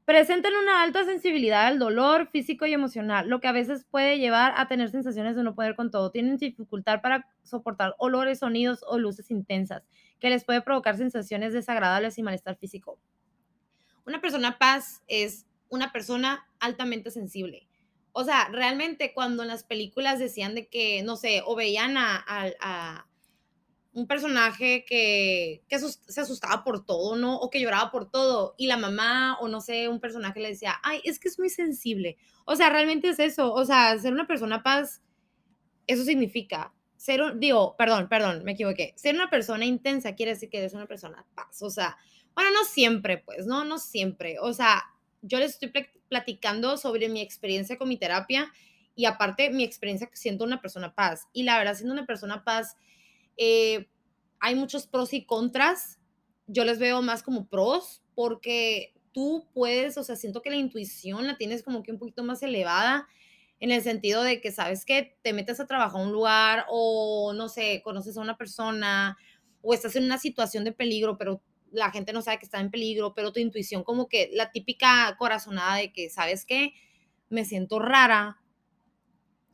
Presentan 0.07 0.55
una 0.55 0.83
alta 0.83 1.03
sensibilidad 1.03 1.67
al 1.67 1.79
dolor 1.79 2.29
físico 2.29 2.65
y 2.65 2.71
emocional, 2.71 3.27
lo 3.27 3.41
que 3.41 3.49
a 3.49 3.51
veces 3.51 3.85
puede 3.91 4.19
llevar 4.19 4.53
a 4.55 4.69
tener 4.69 4.89
sensaciones 4.89 5.35
de 5.35 5.43
no 5.43 5.53
poder 5.53 5.75
con 5.75 5.91
todo. 5.91 6.11
Tienen 6.11 6.37
dificultad 6.37 7.01
para 7.01 7.27
soportar 7.43 7.93
olores, 7.97 8.39
sonidos 8.39 8.85
o 8.87 8.99
luces 8.99 9.29
intensas, 9.31 9.83
que 10.21 10.29
les 10.29 10.45
puede 10.45 10.61
provocar 10.61 10.95
sensaciones 10.95 11.51
desagradables 11.51 12.17
y 12.17 12.23
malestar 12.23 12.55
físico. 12.55 12.97
Una 14.05 14.21
persona 14.21 14.57
paz 14.57 15.03
es 15.07 15.45
una 15.67 15.91
persona 15.91 16.47
altamente 16.61 17.11
sensible. 17.11 17.67
O 18.13 18.23
sea, 18.23 18.47
realmente 18.49 19.13
cuando 19.13 19.43
en 19.43 19.49
las 19.49 19.65
películas 19.65 20.19
decían 20.19 20.55
de 20.55 20.69
que, 20.69 21.03
no 21.03 21.17
sé, 21.17 21.41
o 21.45 21.53
veían 21.53 21.97
a, 21.97 22.23
a 22.25 23.06
un 23.97 24.05
personaje 24.05 24.85
que, 24.87 25.63
que 25.67 25.79
se 25.79 26.21
asustaba 26.21 26.63
por 26.63 26.85
todo, 26.85 27.15
¿no? 27.15 27.35
O 27.37 27.49
que 27.49 27.59
lloraba 27.59 27.89
por 27.89 28.11
todo. 28.11 28.53
Y 28.55 28.67
la 28.67 28.77
mamá, 28.77 29.39
o 29.41 29.47
no 29.47 29.59
sé, 29.59 29.89
un 29.89 29.99
personaje 29.99 30.39
le 30.39 30.49
decía, 30.49 30.75
ay, 30.83 31.01
es 31.03 31.17
que 31.17 31.27
es 31.27 31.39
muy 31.39 31.49
sensible. 31.49 32.15
O 32.45 32.55
sea, 32.55 32.69
realmente 32.69 33.09
es 33.09 33.17
eso. 33.17 33.51
O 33.51 33.65
sea, 33.65 33.97
ser 33.97 34.13
una 34.13 34.27
persona 34.27 34.61
paz, 34.61 35.01
eso 35.87 36.03
significa. 36.03 36.75
Ser, 36.95 37.39
digo, 37.39 37.75
perdón, 37.75 38.07
perdón, 38.07 38.43
me 38.43 38.51
equivoqué. 38.51 38.93
Ser 38.97 39.15
una 39.15 39.31
persona 39.31 39.65
intensa 39.65 40.13
quiere 40.13 40.33
decir 40.33 40.51
que 40.51 40.59
eres 40.59 40.75
una 40.75 40.85
persona 40.85 41.25
paz. 41.33 41.63
O 41.63 41.71
sea, 41.71 41.97
bueno, 42.35 42.51
no 42.51 42.65
siempre, 42.65 43.17
pues, 43.17 43.47
no, 43.47 43.65
no 43.65 43.79
siempre. 43.79 44.37
O 44.39 44.53
sea, 44.53 44.83
yo 45.23 45.39
les 45.39 45.53
estoy 45.53 45.73
platicando 46.07 46.77
sobre 46.77 47.09
mi 47.09 47.21
experiencia 47.21 47.79
con 47.79 47.89
mi 47.89 47.97
terapia 47.97 48.53
y 48.93 49.05
aparte 49.05 49.49
mi 49.49 49.63
experiencia 49.63 50.07
siendo 50.13 50.45
una 50.45 50.61
persona 50.61 50.93
paz. 50.93 51.27
Y 51.33 51.43
la 51.43 51.57
verdad, 51.57 51.73
siendo 51.73 51.93
una 51.93 52.05
persona 52.05 52.43
paz, 52.43 52.77
eh, 53.37 53.87
hay 54.39 54.55
muchos 54.55 54.87
pros 54.87 55.13
y 55.13 55.25
contras. 55.25 55.99
Yo 56.47 56.63
les 56.63 56.79
veo 56.79 57.01
más 57.01 57.23
como 57.23 57.47
pros 57.47 58.03
porque 58.15 58.93
tú 59.11 59.47
puedes, 59.53 59.97
o 59.97 60.03
sea, 60.03 60.15
siento 60.15 60.41
que 60.41 60.49
la 60.49 60.57
intuición 60.57 61.27
la 61.27 61.37
tienes 61.37 61.63
como 61.63 61.83
que 61.83 61.91
un 61.91 61.99
poquito 61.99 62.23
más 62.23 62.43
elevada 62.43 63.07
en 63.59 63.71
el 63.71 63.81
sentido 63.81 64.23
de 64.23 64.39
que 64.41 64.51
sabes 64.51 64.85
que 64.85 65.17
te 65.23 65.33
metes 65.33 65.59
a 65.59 65.65
trabajar 65.65 65.99
a 65.99 66.03
un 66.03 66.11
lugar 66.11 66.65
o 66.69 67.33
no 67.33 67.49
sé, 67.49 67.81
conoces 67.83 68.17
a 68.17 68.21
una 68.21 68.37
persona 68.37 69.17
o 69.61 69.73
estás 69.73 69.95
en 69.95 70.03
una 70.03 70.19
situación 70.19 70.63
de 70.63 70.71
peligro, 70.71 71.17
pero 71.17 71.41
la 71.71 71.91
gente 71.91 72.13
no 72.13 72.21
sabe 72.21 72.39
que 72.39 72.45
está 72.45 72.59
en 72.59 72.71
peligro, 72.71 73.13
pero 73.13 73.33
tu 73.33 73.39
intuición 73.39 73.83
como 73.83 74.07
que 74.07 74.29
la 74.33 74.51
típica 74.51 75.15
corazonada 75.17 75.77
de 75.77 75.91
que 75.91 76.09
sabes 76.09 76.45
que 76.45 76.73
me 77.29 77.43
siento 77.43 77.79
rara, 77.79 78.37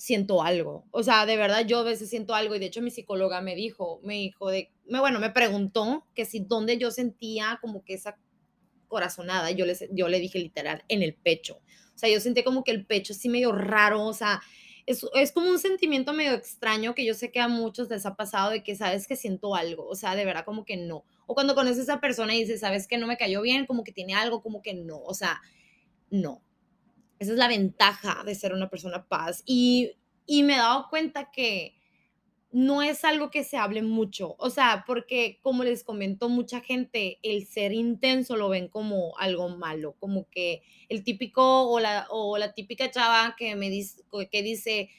siento 0.03 0.43
algo. 0.43 0.85
O 0.91 1.01
sea, 1.01 1.25
de 1.25 1.37
verdad 1.37 1.65
yo 1.65 1.79
a 1.79 1.83
veces 1.83 2.09
siento 2.09 2.35
algo 2.35 2.55
y 2.55 2.59
de 2.59 2.65
hecho 2.65 2.81
mi 2.81 2.91
psicóloga 2.91 3.39
me 3.39 3.55
dijo, 3.55 4.01
me 4.03 4.15
dijo 4.15 4.49
de, 4.49 4.69
me, 4.85 4.99
bueno, 4.99 5.21
me 5.21 5.29
preguntó 5.29 6.05
que 6.13 6.25
si 6.25 6.41
dónde 6.41 6.77
yo 6.77 6.91
sentía 6.91 7.57
como 7.61 7.85
que 7.85 7.93
esa 7.93 8.19
corazonada, 8.89 9.51
yo 9.51 9.65
le, 9.65 9.77
yo 9.91 10.09
le 10.09 10.19
dije 10.19 10.39
literal, 10.39 10.83
en 10.89 11.03
el 11.03 11.15
pecho. 11.15 11.61
O 11.95 11.97
sea, 11.97 12.09
yo 12.09 12.19
sentí 12.19 12.43
como 12.43 12.65
que 12.65 12.71
el 12.71 12.85
pecho 12.85 13.13
así 13.13 13.29
medio 13.29 13.53
raro, 13.53 14.03
o 14.05 14.11
sea, 14.11 14.41
es, 14.85 15.05
es, 15.13 15.31
como 15.31 15.49
un 15.49 15.57
sentimiento 15.57 16.11
medio 16.11 16.33
extraño 16.33 16.93
que 16.93 17.05
yo 17.05 17.13
sé 17.13 17.31
que 17.31 17.39
a 17.39 17.47
muchos 17.47 17.89
les 17.89 18.05
ha 18.05 18.15
pasado 18.15 18.51
de 18.51 18.61
que 18.61 18.75
sabes 18.75 19.07
que 19.07 19.15
siento 19.15 19.55
algo, 19.55 19.87
o 19.87 19.95
sea, 19.95 20.17
de 20.17 20.25
verdad 20.25 20.43
como 20.43 20.65
que 20.65 20.75
no. 20.75 21.05
O 21.27 21.33
cuando 21.33 21.55
conoces 21.55 21.79
a 21.79 21.83
esa 21.93 22.01
persona 22.01 22.35
y 22.35 22.41
dices, 22.41 22.59
sabes 22.59 22.89
que 22.89 22.97
no 22.97 23.07
me 23.07 23.15
cayó 23.15 23.41
bien, 23.41 23.65
como 23.65 23.85
que 23.85 23.93
tiene 23.93 24.15
algo, 24.15 24.43
como 24.43 24.61
que 24.61 24.73
no, 24.73 25.01
o 25.01 25.13
sea, 25.13 25.41
no. 26.09 26.43
Esa 27.23 27.31
es 27.31 27.37
la 27.37 27.47
ventaja 27.47 28.23
de 28.25 28.35
ser 28.35 28.53
una 28.53 28.69
persona 28.69 29.07
paz. 29.07 29.43
Y, 29.45 29.93
y 30.25 30.43
me 30.43 30.55
he 30.55 30.57
dado 30.57 30.87
cuenta 30.89 31.31
que 31.31 31.75
no 32.51 32.83
es 32.83 33.05
algo 33.05 33.31
que 33.31 33.45
se 33.45 33.55
hable 33.55 33.81
mucho. 33.81 34.35
O 34.37 34.49
sea, 34.49 34.83
porque 34.85 35.39
como 35.41 35.63
les 35.63 35.85
comentó 35.85 36.27
mucha 36.27 36.59
gente, 36.59 37.17
el 37.23 37.47
ser 37.47 37.71
intenso 37.71 38.35
lo 38.35 38.49
ven 38.49 38.67
como 38.67 39.17
algo 39.17 39.47
malo, 39.49 39.95
como 39.99 40.29
que 40.29 40.63
el 40.89 41.03
típico 41.05 41.69
o 41.69 41.79
la, 41.79 42.07
o 42.09 42.37
la 42.37 42.53
típica 42.53 42.91
chava 42.91 43.35
que 43.37 43.55
me 43.55 43.69
dice, 43.69 44.03
que 44.29 44.43
dice, 44.43 44.89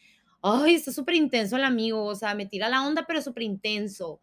ay, 0.43 0.76
está 0.76 0.93
súper 0.93 1.16
intenso 1.16 1.57
el 1.57 1.64
amigo, 1.64 2.04
o 2.04 2.14
sea, 2.14 2.35
me 2.35 2.47
tira 2.47 2.71
la 2.71 2.87
onda, 2.87 3.04
pero 3.07 3.21
súper 3.21 3.43
intenso. 3.43 4.21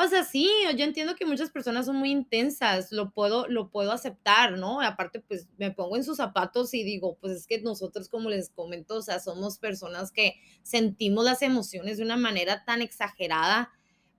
O 0.00 0.06
sea, 0.06 0.22
sí, 0.22 0.48
yo 0.76 0.84
entiendo 0.84 1.16
que 1.16 1.26
muchas 1.26 1.50
personas 1.50 1.86
son 1.86 1.96
muy 1.96 2.12
intensas, 2.12 2.92
lo 2.92 3.10
puedo, 3.10 3.48
lo 3.48 3.68
puedo 3.68 3.90
aceptar, 3.90 4.56
¿no? 4.56 4.80
Aparte, 4.80 5.18
pues 5.18 5.48
me 5.58 5.72
pongo 5.72 5.96
en 5.96 6.04
sus 6.04 6.18
zapatos 6.18 6.72
y 6.72 6.84
digo, 6.84 7.16
pues 7.20 7.32
es 7.32 7.46
que 7.48 7.60
nosotros, 7.62 8.08
como 8.08 8.30
les 8.30 8.48
comento, 8.48 8.94
o 8.94 9.02
sea, 9.02 9.18
somos 9.18 9.58
personas 9.58 10.12
que 10.12 10.36
sentimos 10.62 11.24
las 11.24 11.42
emociones 11.42 11.96
de 11.96 12.04
una 12.04 12.16
manera 12.16 12.64
tan 12.64 12.80
exagerada, 12.80 13.72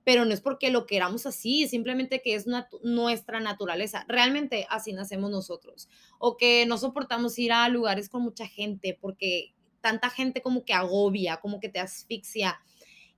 pero 0.04 0.26
no 0.26 0.34
es 0.34 0.42
porque 0.42 0.70
lo 0.70 0.86
queramos 0.86 1.26
así, 1.26 1.66
simplemente 1.70 2.22
que 2.22 2.36
es 2.36 2.46
nuestra 2.84 3.40
naturaleza. 3.40 4.04
Realmente 4.10 4.68
así 4.70 4.92
nacemos 4.92 5.32
nosotros. 5.32 5.88
O 6.18 6.36
que 6.36 6.66
no 6.66 6.78
soportamos 6.78 7.40
ir 7.40 7.54
a 7.54 7.70
lugares 7.70 8.10
con 8.10 8.24
mucha 8.24 8.46
gente 8.48 8.98
porque 9.00 9.54
tanta 9.80 10.10
gente 10.10 10.42
como 10.42 10.66
que 10.66 10.74
agobia, 10.74 11.38
como 11.38 11.62
que 11.62 11.70
te 11.70 11.80
asfixia 11.80 12.60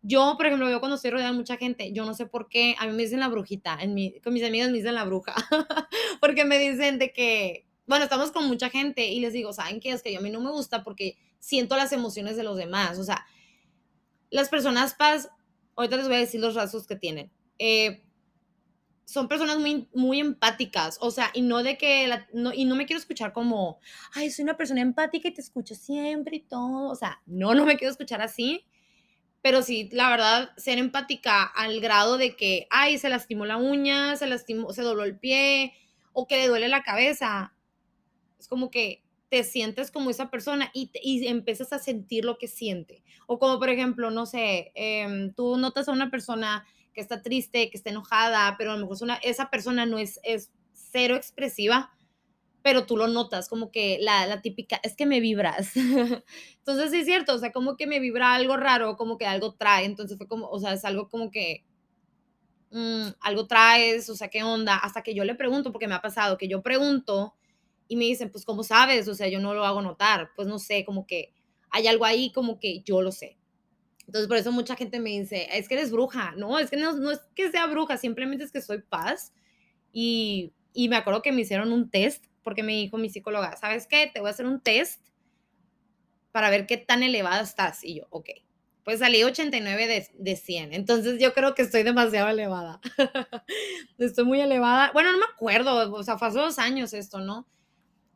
yo, 0.02 0.36
por 0.36 0.48
ejemplo, 0.48 0.70
yo 0.70 0.80
cuando 0.80 0.96
estoy 0.96 1.12
rodeada 1.12 1.32
de 1.32 1.38
mucha 1.38 1.58
gente, 1.58 1.92
yo 1.94 2.06
no 2.06 2.14
sé 2.14 2.26
por 2.26 2.50
qué, 2.50 2.76
a 2.80 2.88
mí 2.88 2.94
me 2.94 3.04
dicen 3.04 3.20
la 3.20 3.28
brujita, 3.28 3.78
en 3.80 3.94
mi, 3.94 4.20
con 4.22 4.34
mis 4.34 4.44
amigas 4.44 4.70
me 4.70 4.78
dicen 4.78 4.96
la 4.96 5.04
bruja, 5.04 5.36
porque 6.22 6.44
me 6.46 6.58
dicen 6.58 6.98
de 6.98 7.14
que, 7.14 7.68
bueno, 7.86 8.06
estamos 8.06 8.32
con 8.32 8.48
mucha 8.48 8.70
gente 8.70 9.08
y 9.08 9.20
les 9.20 9.34
digo, 9.34 9.54
¿saben 9.54 9.80
qué? 9.80 9.92
Es 9.92 10.02
que 10.02 10.12
yo 10.12 10.20
a 10.20 10.22
mí 10.22 10.32
no 10.32 10.42
me 10.42 10.52
gusta 10.52 10.84
porque 10.84 11.18
siento 11.40 11.76
las 11.76 11.92
emociones 11.92 12.36
de 12.36 12.44
los 12.44 12.58
demás, 12.58 12.98
o 12.98 13.04
sea, 13.04 13.26
las 14.32 14.50
personas 14.50 14.96
paz, 14.96 15.30
ahorita 15.76 15.98
les 15.98 16.08
voy 16.08 16.16
a 16.16 16.20
decir 16.20 16.40
los 16.42 16.56
rasgos 16.56 16.88
que 16.88 16.96
tienen. 16.96 17.32
Eh, 17.60 18.02
son 19.06 19.28
personas 19.28 19.60
muy, 19.60 19.90
muy 19.94 20.20
empáticas, 20.20 20.98
o 21.02 21.12
sea, 21.12 21.32
y 21.34 21.42
no 21.42 21.64
de 21.64 21.78
que, 21.78 22.10
no, 22.34 22.54
y 22.54 22.66
no 22.66 22.76
me 22.76 22.86
quiero 22.86 23.00
escuchar 23.00 23.34
como, 23.34 23.80
ay, 24.14 24.32
soy 24.32 24.44
una 24.44 24.56
persona 24.56 24.82
empática 24.82 25.28
y 25.28 25.34
te 25.34 25.42
escucho 25.42 25.76
siempre 25.76 26.38
y 26.38 26.40
todo, 26.40 26.90
o 26.90 26.96
sea, 26.96 27.22
no, 27.26 27.54
no 27.54 27.66
me 27.66 27.78
quiero 27.78 27.92
escuchar 27.92 28.22
así, 28.22 28.66
pero 29.42 29.64
sí, 29.64 29.90
la 29.92 30.10
verdad, 30.10 30.52
ser 30.58 30.78
empática 30.78 31.44
al 31.44 31.80
grado 31.82 32.18
de 32.18 32.36
que, 32.36 32.68
ay, 32.70 32.98
se 32.98 33.10
lastimó 33.10 33.46
la 33.46 33.58
uña, 33.58 34.16
se 34.16 34.28
lastimó, 34.28 34.72
se 34.72 34.84
dobló 34.84 35.04
el 35.04 35.18
pie, 35.18 35.74
o 36.14 36.28
que 36.28 36.38
le 36.38 36.48
duele 36.48 36.68
la 36.68 36.84
cabeza. 36.84 37.54
Es 38.40 38.48
como 38.48 38.70
que 38.70 39.04
te 39.30 39.44
sientes 39.44 39.92
como 39.92 40.10
esa 40.10 40.30
persona 40.30 40.70
y, 40.74 40.92
y 41.02 41.26
empiezas 41.28 41.74
a 41.74 41.80
sentir 41.80 42.26
lo 42.26 42.38
que 42.38 42.48
siente. 42.48 43.02
O 43.28 43.40
como, 43.40 43.60
por 43.60 43.70
ejemplo, 43.70 44.12
no 44.12 44.26
sé, 44.26 44.72
em, 44.76 45.34
tú 45.34 45.58
notas 45.58 45.88
a 45.88 45.94
una 45.94 46.12
persona 46.12 46.66
que 46.94 47.02
está 47.02 47.22
triste, 47.22 47.70
que 47.70 47.78
está 47.78 47.90
enojada, 47.90 48.56
pero 48.58 48.72
a 48.72 48.76
lo 48.76 48.82
mejor 48.82 48.98
una, 49.02 49.16
esa 49.16 49.50
persona 49.50 49.86
no 49.86 49.98
es, 49.98 50.20
es 50.24 50.52
cero 50.74 51.16
expresiva, 51.16 51.92
pero 52.62 52.86
tú 52.86 52.98
lo 52.98 53.08
notas, 53.08 53.50
como 53.50 53.72
que 53.72 53.98
la, 54.02 54.26
la 54.28 54.42
típica, 54.42 54.80
es 54.84 54.96
que 54.96 55.06
me 55.06 55.20
vibras. 55.20 55.72
entonces 56.58 56.92
sí 56.92 57.00
es 57.00 57.06
cierto, 57.06 57.34
o 57.34 57.38
sea, 57.40 57.52
como 57.52 57.76
que 57.78 57.88
me 57.88 58.00
vibra 58.00 58.34
algo 58.34 58.58
raro, 58.58 58.98
como 58.98 59.18
que 59.18 59.26
algo 59.26 59.56
trae, 59.56 59.86
entonces 59.86 60.18
fue 60.18 60.28
como, 60.28 60.48
o 60.48 60.60
sea, 60.60 60.74
es 60.74 60.86
algo 60.86 61.10
como 61.10 61.32
que 61.32 61.66
mm, 62.72 63.08
algo 63.22 63.48
traes, 63.48 64.10
o 64.10 64.16
sea, 64.16 64.30
¿qué 64.30 64.44
onda? 64.44 64.78
Hasta 64.78 65.02
que 65.02 65.14
yo 65.14 65.24
le 65.24 65.36
pregunto, 65.36 65.72
porque 65.72 65.88
me 65.88 65.96
ha 65.96 66.02
pasado 66.02 66.38
que 66.38 66.48
yo 66.48 66.62
pregunto 66.62 67.34
y 67.88 67.96
me 67.96 68.06
dicen, 68.06 68.32
pues, 68.32 68.46
¿cómo 68.46 68.64
sabes? 68.64 69.08
O 69.08 69.16
sea, 69.16 69.28
yo 69.28 69.40
no 69.40 69.54
lo 69.54 69.66
hago 69.66 69.82
notar, 69.82 70.32
pues 70.36 70.48
no 70.48 70.60
sé, 70.60 70.86
como 70.86 71.06
que 71.08 71.34
hay 71.72 71.88
algo 71.88 72.06
ahí 72.06 72.32
como 72.32 72.60
que 72.60 72.82
yo 72.84 73.02
lo 73.02 73.12
sé. 73.12 73.38
Entonces, 74.06 74.28
por 74.28 74.38
eso 74.38 74.52
mucha 74.52 74.76
gente 74.76 75.00
me 75.00 75.12
dice, 75.12 75.48
es 75.52 75.68
que 75.68 75.76
eres 75.76 75.92
bruja. 75.92 76.34
No, 76.36 76.60
es 76.60 76.70
que 76.70 76.78
no, 76.78 76.94
no 76.94 77.12
es 77.12 77.22
que 77.34 77.50
sea 77.50 77.68
bruja, 77.68 77.98
simplemente 77.98 78.44
es 78.44 78.52
que 78.52 78.62
soy 78.62 78.82
paz. 78.82 79.34
Y, 79.94 80.54
y 80.74 80.90
me 80.90 80.98
acuerdo 80.98 81.22
que 81.22 81.32
me 81.32 81.42
hicieron 81.42 81.72
un 81.72 81.90
test 81.90 82.26
porque 82.44 82.64
me 82.64 82.74
dijo 82.74 82.98
mi 82.98 83.10
psicóloga, 83.10 83.56
¿sabes 83.58 83.88
qué? 83.88 84.10
Te 84.14 84.20
voy 84.20 84.30
a 84.30 84.32
hacer 84.32 84.46
un 84.46 84.60
test 84.60 85.02
para 86.32 86.50
ver 86.50 86.66
qué 86.66 86.78
tan 86.78 87.04
elevada 87.04 87.42
estás. 87.42 87.84
Y 87.84 87.96
yo, 87.96 88.08
ok. 88.10 88.30
Pues 88.84 89.00
salí 89.00 89.24
89 89.24 89.88
de, 89.88 90.08
de 90.18 90.36
100. 90.36 90.74
Entonces 90.74 91.20
yo 91.20 91.34
creo 91.34 91.54
que 91.54 91.62
estoy 91.62 91.84
demasiado 91.84 92.30
elevada. 92.30 92.82
estoy 94.00 94.26
muy 94.26 94.42
elevada. 94.42 94.92
Bueno, 94.94 95.12
no 95.12 95.20
me 95.20 95.26
acuerdo. 95.26 95.94
O 95.94 96.04
sea, 96.04 96.18
fue 96.18 96.30
hace 96.30 96.40
dos 96.40 96.58
años 96.58 96.94
esto, 96.94 97.20
¿no? 97.20 97.48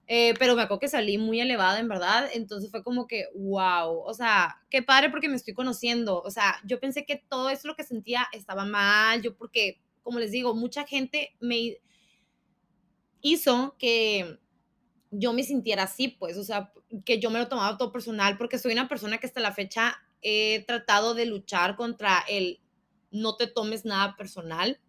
Eh, 0.07 0.35
pero 0.37 0.55
me 0.55 0.61
acuerdo 0.61 0.79
que 0.79 0.87
salí 0.87 1.17
muy 1.17 1.39
elevada, 1.39 1.79
en 1.79 1.87
verdad. 1.87 2.29
Entonces 2.33 2.71
fue 2.71 2.83
como 2.83 3.05
que, 3.05 3.25
wow. 3.35 3.99
O 4.05 4.13
sea, 4.13 4.61
qué 4.69 4.81
padre 4.81 5.09
porque 5.11 5.29
me 5.29 5.35
estoy 5.35 5.53
conociendo. 5.53 6.21
O 6.21 6.31
sea, 6.31 6.59
yo 6.65 6.79
pensé 6.79 7.05
que 7.05 7.23
todo 7.29 7.49
eso 7.49 7.67
lo 7.67 7.75
que 7.75 7.83
sentía 7.83 8.27
estaba 8.31 8.65
mal. 8.65 9.21
Yo 9.21 9.35
porque, 9.35 9.79
como 10.01 10.19
les 10.19 10.31
digo, 10.31 10.55
mucha 10.55 10.85
gente 10.85 11.35
me 11.39 11.77
hizo 13.25 13.75
que 13.79 14.39
yo 15.09 15.33
me 15.33 15.43
sintiera 15.43 15.83
así, 15.83 16.09
pues, 16.09 16.37
o 16.37 16.43
sea, 16.43 16.71
que 17.05 17.19
yo 17.19 17.31
me 17.31 17.39
lo 17.39 17.47
tomaba 17.47 17.77
todo 17.77 17.91
personal, 17.91 18.37
porque 18.37 18.59
soy 18.59 18.73
una 18.73 18.87
persona 18.87 19.17
que 19.17 19.25
hasta 19.25 19.39
la 19.39 19.51
fecha 19.51 19.95
he 20.21 20.63
tratado 20.67 21.15
de 21.15 21.25
luchar 21.25 21.75
contra 21.75 22.23
el 22.29 22.59
no 23.09 23.35
te 23.35 23.47
tomes 23.47 23.83
nada 23.83 24.15
personal, 24.15 24.79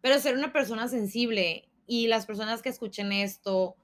pero 0.00 0.18
ser 0.18 0.36
una 0.36 0.52
persona 0.52 0.88
sensible 0.88 1.68
y 1.86 2.08
las 2.08 2.26
personas 2.26 2.62
que 2.62 2.68
escuchen 2.68 3.12
esto, 3.12 3.76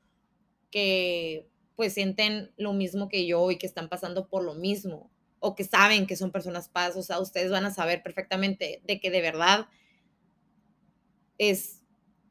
que 0.73 1.49
pues 1.77 1.95
sienten 1.95 2.53
lo 2.57 2.73
mismo 2.73 3.09
que 3.09 3.27
yo 3.27 3.51
y 3.53 3.59
que 3.59 3.67
están 3.67 3.89
pasando 3.89 4.27
por 4.29 4.43
lo 4.43 4.55
mismo, 4.55 5.09
o 5.39 5.55
que 5.55 5.65
saben 5.65 6.07
que 6.09 6.17
son 6.17 6.33
personas 6.33 6.69
paz, 6.69 6.97
o 6.97 7.03
sea, 7.03 7.21
ustedes 7.21 7.53
van 7.53 7.65
a 7.65 7.73
saber 7.73 8.03
perfectamente 8.03 8.83
de 8.85 9.01
que 9.01 9.11
de 9.11 9.21
verdad 9.21 9.69
es 11.39 11.80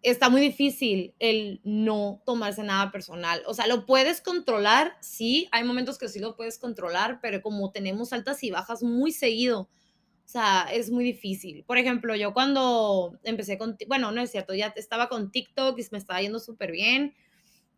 está 0.01 0.29
muy 0.29 0.41
difícil 0.41 1.13
el 1.19 1.61
no 1.63 2.21
tomarse 2.25 2.63
nada 2.63 2.91
personal. 2.91 3.43
O 3.47 3.53
sea, 3.53 3.67
lo 3.67 3.85
puedes 3.85 4.21
controlar, 4.21 4.97
sí, 5.01 5.47
hay 5.51 5.63
momentos 5.63 5.97
que 5.97 6.07
sí 6.09 6.19
lo 6.19 6.35
puedes 6.35 6.57
controlar, 6.59 7.19
pero 7.21 7.41
como 7.41 7.71
tenemos 7.71 8.13
altas 8.13 8.43
y 8.43 8.51
bajas 8.51 8.83
muy 8.83 9.11
seguido, 9.11 9.61
o 10.25 10.31
sea, 10.31 10.67
es 10.71 10.91
muy 10.91 11.03
difícil. 11.03 11.63
Por 11.65 11.77
ejemplo, 11.79 12.15
yo 12.15 12.33
cuando 12.33 13.19
empecé 13.23 13.57
con, 13.57 13.77
bueno, 13.87 14.11
no 14.11 14.21
es 14.21 14.31
cierto, 14.31 14.53
ya 14.55 14.67
estaba 14.75 15.09
con 15.09 15.31
TikTok 15.31 15.77
y 15.79 15.85
me 15.91 15.97
estaba 15.97 16.21
yendo 16.21 16.39
súper 16.39 16.71
bien. 16.71 17.15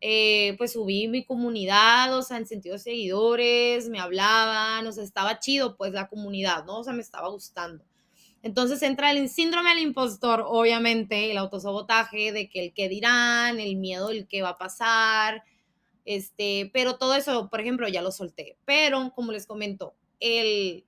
eh, 0.02 0.56
pues 0.58 0.74
subí 0.74 1.08
mi 1.08 1.26
comunidad, 1.26 2.18
o 2.18 2.24
sea, 2.24 2.38
en 2.38 2.48
sentido 2.48 2.74
de 2.76 2.80
seguidores, 2.80 3.90
me 3.90 4.00
hablaban, 4.00 4.86
o 4.88 4.92
sea, 4.92 5.04
estaba 5.04 5.40
chido, 5.40 5.78
pues 5.78 5.94
la 5.94 6.08
comunidad, 6.10 6.66
¿no? 6.66 6.80
O 6.80 6.84
sea, 6.84 6.94
me 6.94 7.02
estaba 7.02 7.30
gustando. 7.30 7.86
Entonces 8.44 8.82
entra 8.82 9.12
el 9.12 9.30
síndrome 9.30 9.70
del 9.70 9.80
impostor, 9.80 10.44
obviamente, 10.46 11.32
el 11.32 11.38
autosabotaje 11.38 12.32
de 12.32 12.50
que 12.50 12.66
el 12.66 12.74
que 12.74 12.90
dirán, 12.90 13.60
el 13.60 13.76
miedo 13.76 14.10
del 14.10 14.28
que 14.28 14.42
va 14.42 14.50
a 14.50 14.58
pasar, 14.58 15.44
este, 16.06 16.72
pero 16.74 16.98
todo 16.98 17.16
eso, 17.16 17.50
por 17.50 17.62
ejemplo, 17.62 17.88
ya 17.88 18.02
lo 18.02 18.12
solté. 18.12 18.58
Pero, 18.66 19.14
como 19.16 19.32
les 19.32 19.46
comento, 19.46 19.96
el, 20.20 20.86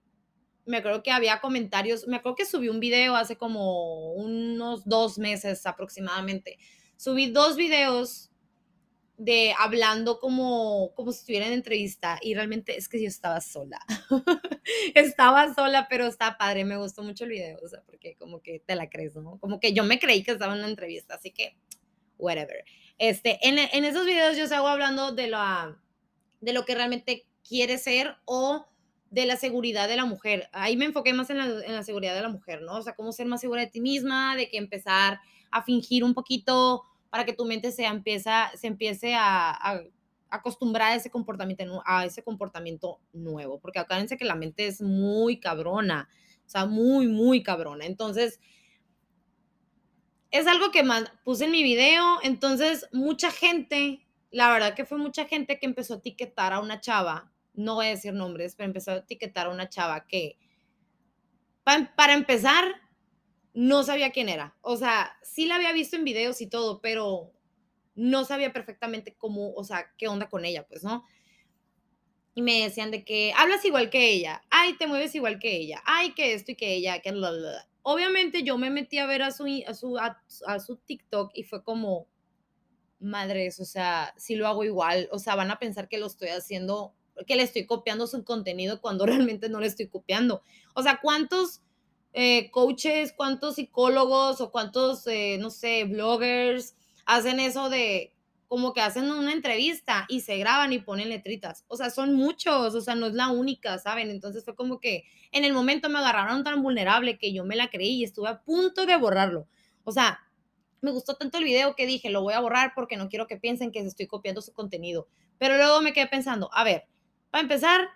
me 0.65 0.77
acuerdo 0.77 1.03
que 1.03 1.11
había 1.11 1.41
comentarios, 1.41 2.07
me 2.07 2.17
acuerdo 2.17 2.35
que 2.35 2.45
subí 2.45 2.69
un 2.69 2.79
video 2.79 3.15
hace 3.15 3.37
como 3.37 4.13
unos 4.13 4.85
dos 4.85 5.17
meses 5.17 5.65
aproximadamente. 5.65 6.57
Subí 6.97 7.29
dos 7.29 7.55
videos 7.55 8.32
de 9.17 9.53
hablando 9.57 10.19
como, 10.19 10.91
como 10.95 11.11
si 11.11 11.19
estuviera 11.19 11.47
en 11.47 11.53
entrevista 11.53 12.19
y 12.21 12.33
realmente 12.33 12.77
es 12.77 12.89
que 12.89 13.01
yo 13.01 13.07
estaba 13.07 13.41
sola. 13.41 13.79
estaba 14.95 15.53
sola, 15.53 15.87
pero 15.89 16.07
está 16.07 16.37
padre, 16.37 16.65
me 16.65 16.77
gustó 16.77 17.03
mucho 17.03 17.25
el 17.25 17.31
video, 17.31 17.59
o 17.63 17.67
sea, 17.67 17.81
porque 17.85 18.15
como 18.15 18.41
que 18.41 18.59
te 18.59 18.75
la 18.75 18.89
crees, 18.89 19.15
¿no? 19.15 19.39
Como 19.39 19.59
que 19.59 19.73
yo 19.73 19.83
me 19.83 19.99
creí 19.99 20.23
que 20.23 20.31
estaba 20.31 20.53
en 20.53 20.59
una 20.59 20.69
entrevista, 20.69 21.15
así 21.15 21.31
que, 21.31 21.55
whatever. 22.17 22.65
Este, 22.97 23.39
en, 23.47 23.59
en 23.59 23.85
esos 23.85 24.05
videos 24.05 24.37
yo 24.37 24.45
hago 24.55 24.67
hablando 24.67 25.11
de, 25.11 25.27
la, 25.27 25.79
de 26.41 26.53
lo 26.53 26.65
que 26.65 26.75
realmente 26.75 27.27
quiere 27.47 27.77
ser 27.77 28.15
o 28.25 28.67
de 29.11 29.27
la 29.27 29.37
seguridad 29.37 29.87
de 29.87 29.95
la 29.95 30.05
mujer. 30.05 30.49
Ahí 30.53 30.75
me 30.75 30.85
enfoqué 30.85 31.13
más 31.13 31.29
en 31.29 31.37
la, 31.37 31.45
en 31.45 31.73
la 31.73 31.83
seguridad 31.83 32.15
de 32.15 32.21
la 32.21 32.29
mujer, 32.29 32.63
¿no? 32.63 32.77
O 32.77 32.81
sea, 32.81 32.95
cómo 32.95 33.11
ser 33.11 33.27
más 33.27 33.41
segura 33.41 33.61
de 33.61 33.67
ti 33.67 33.79
misma, 33.79 34.35
de 34.35 34.49
que 34.49 34.57
empezar 34.57 35.19
a 35.51 35.63
fingir 35.63 36.03
un 36.03 36.15
poquito 36.15 36.83
para 37.13 37.25
que 37.25 37.33
tu 37.33 37.45
mente 37.45 37.71
se, 37.71 37.85
empieza, 37.85 38.49
se 38.55 38.65
empiece 38.65 39.13
a, 39.13 39.83
acostumbrar 40.31 40.93
a 40.93 40.95
ese, 40.95 41.11
comportamiento, 41.11 41.83
a 41.85 42.05
ese 42.05 42.23
comportamiento 42.23 43.01
nuevo, 43.13 43.59
porque 43.59 43.77
acuérdense 43.77 44.17
que 44.17 44.25
la 44.25 44.33
mente 44.33 44.65
es 44.65 44.81
muy 44.81 45.39
cabrona, 45.39 46.09
o 46.43 46.49
sea, 46.49 46.65
muy, 46.65 47.07
muy 47.07 47.43
cabrona. 47.43 47.85
Entonces, 47.85 48.39
es 50.31 50.47
algo 50.47 50.71
que 50.71 50.83
puse 51.23 51.45
en 51.45 51.51
mi 51.51 51.61
video, 51.61 52.17
entonces 52.23 52.89
mucha 52.91 53.29
gente, 53.29 54.07
la 54.31 54.51
verdad 54.51 54.73
que 54.73 54.83
fue 54.83 54.97
mucha 54.97 55.25
gente 55.25 55.59
que 55.59 55.67
empezó 55.67 55.93
a 55.93 55.97
etiquetar 55.97 56.51
a 56.51 56.61
una 56.61 56.81
chava, 56.81 57.31
no 57.53 57.75
voy 57.75 57.85
a 57.85 57.89
decir 57.89 58.15
nombres, 58.15 58.55
pero 58.55 58.65
empezó 58.65 58.89
a 58.89 58.95
etiquetar 58.95 59.45
a 59.45 59.51
una 59.51 59.69
chava 59.69 60.07
que, 60.07 60.39
para 61.63 62.13
empezar, 62.13 62.63
no 63.53 63.83
sabía 63.83 64.11
quién 64.11 64.29
era. 64.29 64.55
O 64.61 64.77
sea, 64.77 65.15
sí 65.21 65.45
la 65.45 65.55
había 65.55 65.73
visto 65.73 65.95
en 65.95 66.03
videos 66.03 66.41
y 66.41 66.47
todo, 66.47 66.81
pero 66.81 67.31
no 67.95 68.25
sabía 68.25 68.51
perfectamente 68.51 69.15
cómo, 69.15 69.53
o 69.53 69.63
sea, 69.63 69.91
qué 69.97 70.07
onda 70.07 70.29
con 70.29 70.45
ella, 70.45 70.65
pues, 70.67 70.83
¿no? 70.83 71.03
Y 72.35 72.41
me 72.41 72.63
decían 72.63 72.89
de 72.89 73.05
que 73.05 73.31
hablas 73.37 73.63
igual 73.63 73.91
que 73.91 74.09
ella, 74.09 74.41
ay, 74.49 74.75
te 74.77 74.87
mueves 74.87 75.13
igual 75.13 75.37
que 75.37 75.55
ella, 75.55 75.83
ay, 75.85 76.13
que 76.15 76.33
esto 76.33 76.51
y 76.51 76.55
que 76.55 76.73
ella, 76.73 76.99
que 76.99 77.13
Obviamente 77.83 78.43
yo 78.43 78.57
me 78.57 78.69
metí 78.69 78.97
a 78.97 79.05
ver 79.05 79.21
a 79.21 79.31
su, 79.31 79.45
a 79.67 79.73
su, 79.73 79.97
a, 79.97 80.59
su 80.59 80.77
TikTok 80.77 81.31
y 81.35 81.43
fue 81.43 81.63
como, 81.63 82.07
madres, 82.99 83.59
o 83.59 83.65
sea, 83.65 84.13
si 84.17 84.35
lo 84.35 84.47
hago 84.47 84.63
igual, 84.63 85.09
o 85.11 85.19
sea, 85.19 85.35
van 85.35 85.51
a 85.51 85.59
pensar 85.59 85.89
que 85.89 85.99
lo 85.99 86.07
estoy 86.07 86.29
haciendo, 86.29 86.95
que 87.27 87.35
le 87.35 87.43
estoy 87.43 87.65
copiando 87.67 88.07
su 88.07 88.23
contenido 88.23 88.81
cuando 88.81 89.05
realmente 89.37 89.49
no 89.49 89.59
le 89.59 89.67
estoy 89.67 89.87
copiando. 89.87 90.41
O 90.73 90.81
sea, 90.81 90.99
¿cuántos 91.01 91.61
eh, 92.13 92.51
coaches, 92.51 93.13
cuántos 93.15 93.55
psicólogos 93.55 94.39
o 94.41 94.51
cuántos, 94.51 95.05
eh, 95.07 95.37
no 95.39 95.49
sé, 95.49 95.85
bloggers 95.85 96.75
hacen 97.05 97.39
eso 97.39 97.69
de 97.69 98.13
como 98.47 98.71
que 98.73 98.81
hacen 98.81 99.09
una 99.09 99.33
entrevista 99.33 100.05
y 100.07 100.21
se 100.21 100.37
graban 100.37 100.73
y 100.73 100.79
ponen 100.79 101.09
letritas. 101.09 101.65
O 101.67 101.75
sea, 101.75 101.89
son 101.89 102.13
muchos, 102.13 102.75
o 102.75 102.81
sea, 102.81 102.93
no 102.93 103.07
es 103.07 103.13
la 103.13 103.29
única, 103.29 103.79
¿saben? 103.79 104.11
Entonces 104.11 104.45
fue 104.45 104.55
como 104.55 104.79
que 104.79 105.05
en 105.31 105.43
el 105.43 105.53
momento 105.53 105.89
me 105.89 105.97
agarraron 105.97 106.43
tan 106.43 106.61
vulnerable 106.61 107.17
que 107.17 107.33
yo 107.33 107.45
me 107.45 107.55
la 107.55 107.69
creí 107.69 107.95
y 107.95 108.03
estuve 108.03 108.29
a 108.29 108.43
punto 108.43 108.85
de 108.85 108.95
borrarlo. 108.95 109.47
O 109.83 109.91
sea, 109.91 110.19
me 110.81 110.91
gustó 110.91 111.15
tanto 111.15 111.39
el 111.39 111.45
video 111.45 111.75
que 111.75 111.87
dije, 111.87 112.11
lo 112.11 112.21
voy 112.21 112.35
a 112.35 112.41
borrar 112.41 112.73
porque 112.75 112.95
no 112.95 113.09
quiero 113.09 113.25
que 113.25 113.37
piensen 113.37 113.71
que 113.71 113.79
estoy 113.79 114.05
copiando 114.05 114.41
su 114.41 114.53
contenido. 114.53 115.07
Pero 115.39 115.57
luego 115.57 115.81
me 115.81 115.91
quedé 115.91 116.05
pensando, 116.05 116.51
a 116.53 116.63
ver, 116.63 116.83
para 117.31 117.41
empezar, 117.41 117.89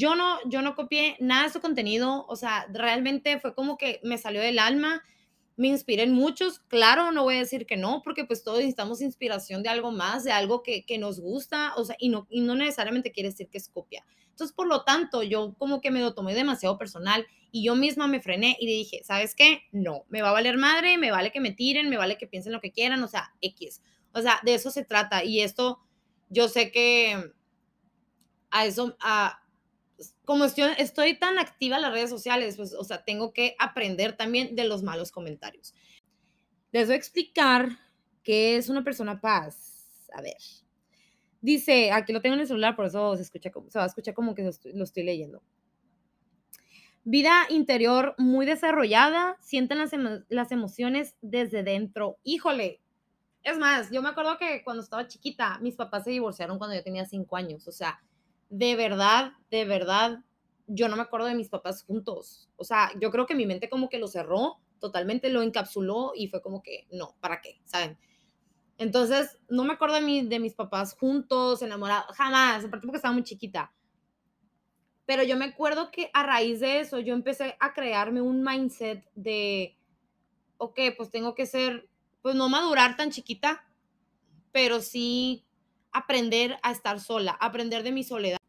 yo 0.00 0.14
no, 0.14 0.38
yo 0.46 0.62
no 0.62 0.74
copié 0.74 1.18
nada 1.20 1.42
de 1.44 1.52
su 1.52 1.60
contenido, 1.60 2.24
o 2.26 2.34
sea, 2.34 2.66
realmente 2.72 3.38
fue 3.38 3.54
como 3.54 3.76
que 3.76 4.00
me 4.02 4.16
salió 4.16 4.40
del 4.40 4.58
alma, 4.58 5.02
me 5.56 5.68
inspiré 5.68 6.04
en 6.04 6.14
muchos, 6.14 6.58
claro, 6.58 7.12
no 7.12 7.24
voy 7.24 7.34
a 7.34 7.40
decir 7.40 7.66
que 7.66 7.76
no, 7.76 8.00
porque 8.02 8.24
pues 8.24 8.42
todos 8.42 8.60
necesitamos 8.60 9.02
inspiración 9.02 9.62
de 9.62 9.68
algo 9.68 9.92
más, 9.92 10.24
de 10.24 10.32
algo 10.32 10.62
que, 10.62 10.86
que 10.86 10.96
nos 10.96 11.20
gusta, 11.20 11.74
o 11.76 11.84
sea, 11.84 11.96
y 11.98 12.08
no, 12.08 12.26
y 12.30 12.40
no 12.40 12.54
necesariamente 12.54 13.12
quiere 13.12 13.28
decir 13.28 13.50
que 13.50 13.58
es 13.58 13.68
copia. 13.68 14.02
Entonces, 14.30 14.56
por 14.56 14.68
lo 14.68 14.84
tanto, 14.84 15.22
yo 15.22 15.54
como 15.58 15.82
que 15.82 15.90
me 15.90 16.00
lo 16.00 16.14
tomé 16.14 16.34
demasiado 16.34 16.78
personal 16.78 17.26
y 17.52 17.62
yo 17.62 17.76
misma 17.76 18.06
me 18.06 18.22
frené 18.22 18.56
y 18.58 18.66
le 18.68 18.72
dije, 18.72 19.02
¿sabes 19.04 19.34
qué? 19.34 19.64
No, 19.70 20.06
me 20.08 20.22
va 20.22 20.30
a 20.30 20.32
valer 20.32 20.56
madre, 20.56 20.96
me 20.96 21.10
vale 21.10 21.30
que 21.30 21.40
me 21.40 21.52
tiren, 21.52 21.90
me 21.90 21.98
vale 21.98 22.16
que 22.16 22.26
piensen 22.26 22.54
lo 22.54 22.62
que 22.62 22.72
quieran, 22.72 23.02
o 23.02 23.08
sea, 23.08 23.34
X. 23.42 23.82
O 24.14 24.22
sea, 24.22 24.40
de 24.42 24.54
eso 24.54 24.70
se 24.70 24.82
trata 24.82 25.24
y 25.24 25.42
esto, 25.42 25.80
yo 26.30 26.48
sé 26.48 26.72
que 26.72 27.34
a 28.50 28.64
eso, 28.64 28.96
a, 29.00 29.42
como 30.24 30.44
estoy, 30.44 31.18
tan 31.18 31.38
activa 31.38 31.76
en 31.76 31.82
las 31.82 31.92
redes 31.92 32.10
sociales, 32.10 32.56
pues, 32.56 32.74
o 32.74 32.84
sea, 32.84 33.04
tengo 33.04 33.32
que 33.32 33.54
aprender 33.58 34.16
también 34.16 34.56
de 34.56 34.64
los 34.64 34.82
malos 34.82 35.12
comentarios. 35.12 35.74
Les 36.72 36.86
voy 36.86 36.94
a 36.94 36.98
explicar 36.98 37.68
qué 38.22 38.56
es 38.56 38.68
una 38.68 38.84
persona 38.84 39.20
paz. 39.20 40.08
A 40.12 40.22
ver. 40.22 40.36
Dice, 41.40 41.90
aquí 41.92 42.12
lo 42.12 42.20
tengo 42.20 42.34
en 42.34 42.40
el 42.40 42.46
celular, 42.46 42.76
por 42.76 42.86
eso 42.86 43.16
se, 43.16 43.22
escucha, 43.22 43.50
se 43.68 43.78
va 43.78 43.84
a 43.84 43.88
escuchar 43.88 44.14
como 44.14 44.34
que 44.34 44.42
lo 44.42 44.84
estoy, 44.84 45.02
leyendo. 45.02 45.42
Vida 47.02 47.46
interior 47.48 48.14
muy 48.18 48.44
desarrollada, 48.44 49.38
sienten 49.40 49.78
las, 49.78 49.92
las 50.28 50.52
emociones 50.52 51.16
desde 51.22 51.62
dentro. 51.62 52.18
Híjole, 52.24 52.80
es 53.42 53.58
más, 53.58 53.90
yo 53.90 54.02
me 54.02 54.10
acuerdo 54.10 54.36
que 54.38 54.62
cuando 54.62 54.82
estaba 54.82 55.08
chiquita, 55.08 55.58
mis 55.60 55.76
papás 55.76 56.04
se 56.04 56.10
divorciaron 56.10 56.58
cuando 56.58 56.76
yo 56.76 56.82
tenía 56.82 57.06
cinco 57.06 57.36
años. 57.36 57.66
O 57.66 57.72
sea, 57.72 58.02
de 58.50 58.76
verdad, 58.76 59.32
de 59.50 59.64
verdad, 59.64 60.18
yo 60.66 60.88
no 60.88 60.96
me 60.96 61.02
acuerdo 61.02 61.26
de 61.26 61.34
mis 61.34 61.48
papás 61.48 61.84
juntos. 61.84 62.50
O 62.56 62.64
sea, 62.64 62.90
yo 63.00 63.10
creo 63.10 63.26
que 63.26 63.34
mi 63.34 63.46
mente 63.46 63.70
como 63.70 63.88
que 63.88 63.98
lo 63.98 64.08
cerró, 64.08 64.58
totalmente 64.80 65.30
lo 65.30 65.42
encapsuló 65.42 66.12
y 66.14 66.28
fue 66.28 66.42
como 66.42 66.62
que, 66.62 66.86
no, 66.90 67.16
¿para 67.20 67.40
qué? 67.40 67.60
¿Saben? 67.64 67.98
Entonces, 68.76 69.38
no 69.48 69.64
me 69.64 69.74
acuerdo 69.74 70.00
de, 70.00 70.22
de 70.24 70.38
mis 70.40 70.54
papás 70.54 70.96
juntos, 70.98 71.62
enamorados, 71.62 72.16
jamás, 72.16 72.64
aparte 72.64 72.86
porque 72.86 72.96
estaba 72.96 73.14
muy 73.14 73.22
chiquita. 73.22 73.72
Pero 75.06 75.22
yo 75.22 75.36
me 75.36 75.44
acuerdo 75.44 75.90
que 75.90 76.10
a 76.12 76.22
raíz 76.22 76.60
de 76.60 76.80
eso 76.80 76.98
yo 76.98 77.14
empecé 77.14 77.56
a 77.60 77.72
crearme 77.72 78.20
un 78.20 78.42
mindset 78.42 79.04
de, 79.14 79.78
ok, 80.56 80.78
pues 80.96 81.10
tengo 81.10 81.34
que 81.34 81.46
ser, 81.46 81.88
pues 82.22 82.34
no 82.34 82.48
madurar 82.48 82.96
tan 82.96 83.10
chiquita, 83.10 83.64
pero 84.50 84.80
sí 84.80 85.44
aprender 85.92 86.58
a 86.62 86.70
estar 86.72 87.00
sola, 87.00 87.32
aprender 87.40 87.82
de 87.82 87.92
mi 87.92 88.04
soledad. 88.04 88.39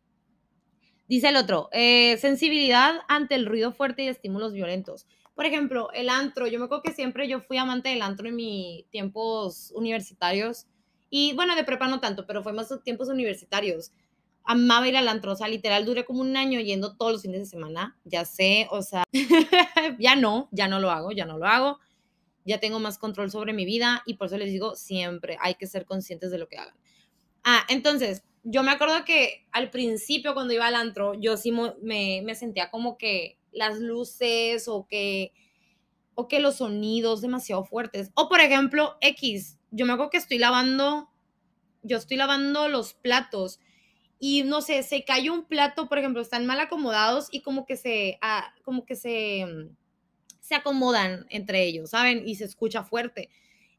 Dice 1.12 1.28
el 1.28 1.36
otro, 1.36 1.68
eh, 1.74 2.16
sensibilidad 2.22 3.02
ante 3.10 3.36
el 3.36 3.46
ruido 3.46 3.74
fuerte 3.74 4.04
y 4.04 4.08
estímulos 4.08 4.54
violentos. 4.54 5.08
Por 5.36 5.46
ejemplo, 5.46 5.92
el 5.92 6.08
antro. 6.08 6.48
Yo 6.48 6.58
me 6.58 6.64
acuerdo 6.64 6.84
que 6.84 6.94
siempre 6.94 7.28
yo 7.28 7.42
fui 7.42 7.58
amante 7.58 7.90
del 7.90 8.02
antro 8.02 8.30
en 8.30 8.38
mis 8.38 8.88
tiempos 8.92 9.74
universitarios. 9.76 10.68
Y 11.10 11.34
bueno, 11.34 11.58
de 11.58 11.66
prepa 11.66 11.90
no 11.90 12.00
tanto, 12.00 12.26
pero 12.26 12.44
fue 12.44 12.54
más 12.54 12.74
tiempos 12.86 13.10
universitarios. 13.10 13.92
Amaba 14.46 14.88
ir 14.88 14.96
al 14.96 15.10
antro. 15.10 15.34
O 15.34 15.36
sea, 15.36 15.50
literal, 15.50 15.84
duré 15.84 16.06
como 16.06 16.22
un 16.22 16.38
año 16.38 16.62
yendo 16.62 16.96
todos 16.96 17.12
los 17.12 17.24
fines 17.24 17.42
de 17.42 17.46
semana. 17.46 17.98
Ya 18.06 18.24
sé, 18.24 18.70
o 18.72 18.82
sea, 18.82 19.04
ya 20.00 20.16
no, 20.16 20.48
ya 20.54 20.70
no 20.70 20.80
lo 20.80 20.92
hago, 20.92 21.12
ya 21.12 21.26
no 21.26 21.38
lo 21.38 21.46
hago. 21.46 21.80
Ya 22.46 22.62
tengo 22.62 22.80
más 22.80 22.98
control 22.98 23.30
sobre 23.32 23.52
mi 23.52 23.66
vida 23.66 24.02
y 24.06 24.14
por 24.14 24.28
eso 24.28 24.38
les 24.38 24.50
digo 24.50 24.78
siempre, 24.78 25.38
hay 25.42 25.56
que 25.56 25.68
ser 25.68 25.84
conscientes 25.84 26.32
de 26.32 26.38
lo 26.38 26.48
que 26.48 26.56
hagan. 26.56 26.76
Ah, 27.44 27.66
entonces, 27.68 28.24
yo 28.44 28.64
me 28.64 28.72
acuerdo 28.72 29.06
que 29.06 29.46
al 29.52 29.70
principio 29.70 30.34
cuando 30.34 30.54
iba 30.54 30.68
al 30.68 30.76
antro, 30.76 31.14
yo 31.14 31.38
sí 31.38 31.52
me, 31.52 32.22
me 32.24 32.36
sentía 32.36 32.72
como 32.72 32.98
que 32.98 33.38
las 33.52 33.80
luces 33.80 34.68
o 34.68 34.88
que, 34.88 35.34
o 36.16 36.28
que 36.28 36.40
los 36.40 36.58
sonidos 36.58 37.22
demasiado 37.22 37.64
fuertes. 37.64 38.12
O 38.16 38.30
por 38.30 38.40
ejemplo, 38.40 38.98
X, 39.02 39.60
yo 39.72 39.86
me 39.86 39.94
acuerdo 39.94 40.12
que 40.12 40.18
estoy 40.18 40.38
lavando, 40.38 41.10
yo 41.84 41.98
estoy 41.98 42.18
lavando 42.18 42.68
los 42.68 42.94
platos 42.94 43.60
y 44.20 44.44
no 44.44 44.62
sé, 44.62 44.84
se 44.84 45.04
cayó 45.04 45.34
un 45.34 45.46
plato, 45.46 45.88
por 45.88 45.98
ejemplo, 45.98 46.22
están 46.22 46.46
mal 46.46 46.60
acomodados 46.60 47.28
y 47.32 47.42
como 47.42 47.66
que 47.66 47.76
se, 47.76 48.20
ah, 48.22 48.54
como 48.64 48.86
que 48.86 48.96
se, 48.96 49.46
se 50.40 50.56
acomodan 50.56 51.26
entre 51.30 51.64
ellos, 51.64 51.90
¿saben? 51.90 52.28
Y 52.28 52.36
se 52.36 52.46
escucha 52.46 52.84
fuerte. 52.84 53.30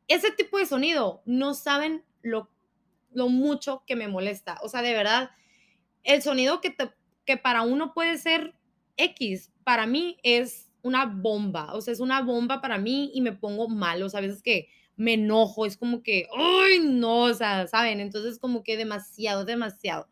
Ese 0.09 0.33
tipo 0.33 0.59
de 0.59 0.67
sonido, 0.67 1.23
no 1.27 1.55
saben 1.55 2.05
lo 2.23 2.51
lo 3.15 3.29
mucho 3.29 3.83
que 3.87 3.97
me 3.97 4.09
molesta. 4.09 4.59
O 4.63 4.69
sea, 4.69 4.83
de 4.83 4.93
verdad, 4.93 5.31
el 6.05 6.23
sonido 6.23 6.61
que, 6.61 6.75
que 7.25 7.37
para 7.37 7.63
uno 7.63 7.93
puede 7.95 8.19
ser 8.19 8.55
X, 8.97 9.53
para 9.65 9.87
mí 9.87 10.19
es 10.23 10.73
una 10.83 11.07
bomba. 11.07 11.75
O 11.75 11.81
sea, 11.81 11.93
es 11.93 12.01
una 12.01 12.23
bomba 12.23 12.61
para 12.61 12.79
mí 12.79 13.11
y 13.15 13.21
me 13.21 13.33
pongo 13.33 13.69
mal. 13.69 14.03
O 14.03 14.09
sea, 14.09 14.19
a 14.19 14.23
veces 14.23 14.43
que 14.43 14.69
me 14.97 15.15
enojo, 15.15 15.67
es 15.67 15.77
como 15.77 16.03
que, 16.03 16.29
¡ay, 16.37 16.81
no! 16.81 17.23
O 17.23 17.35
sea, 17.35 17.67
¿saben? 17.67 18.01
Entonces, 18.01 18.39
como 18.39 18.63
que 18.63 18.77
demasiado, 18.77 19.45
demasiado. 19.45 20.09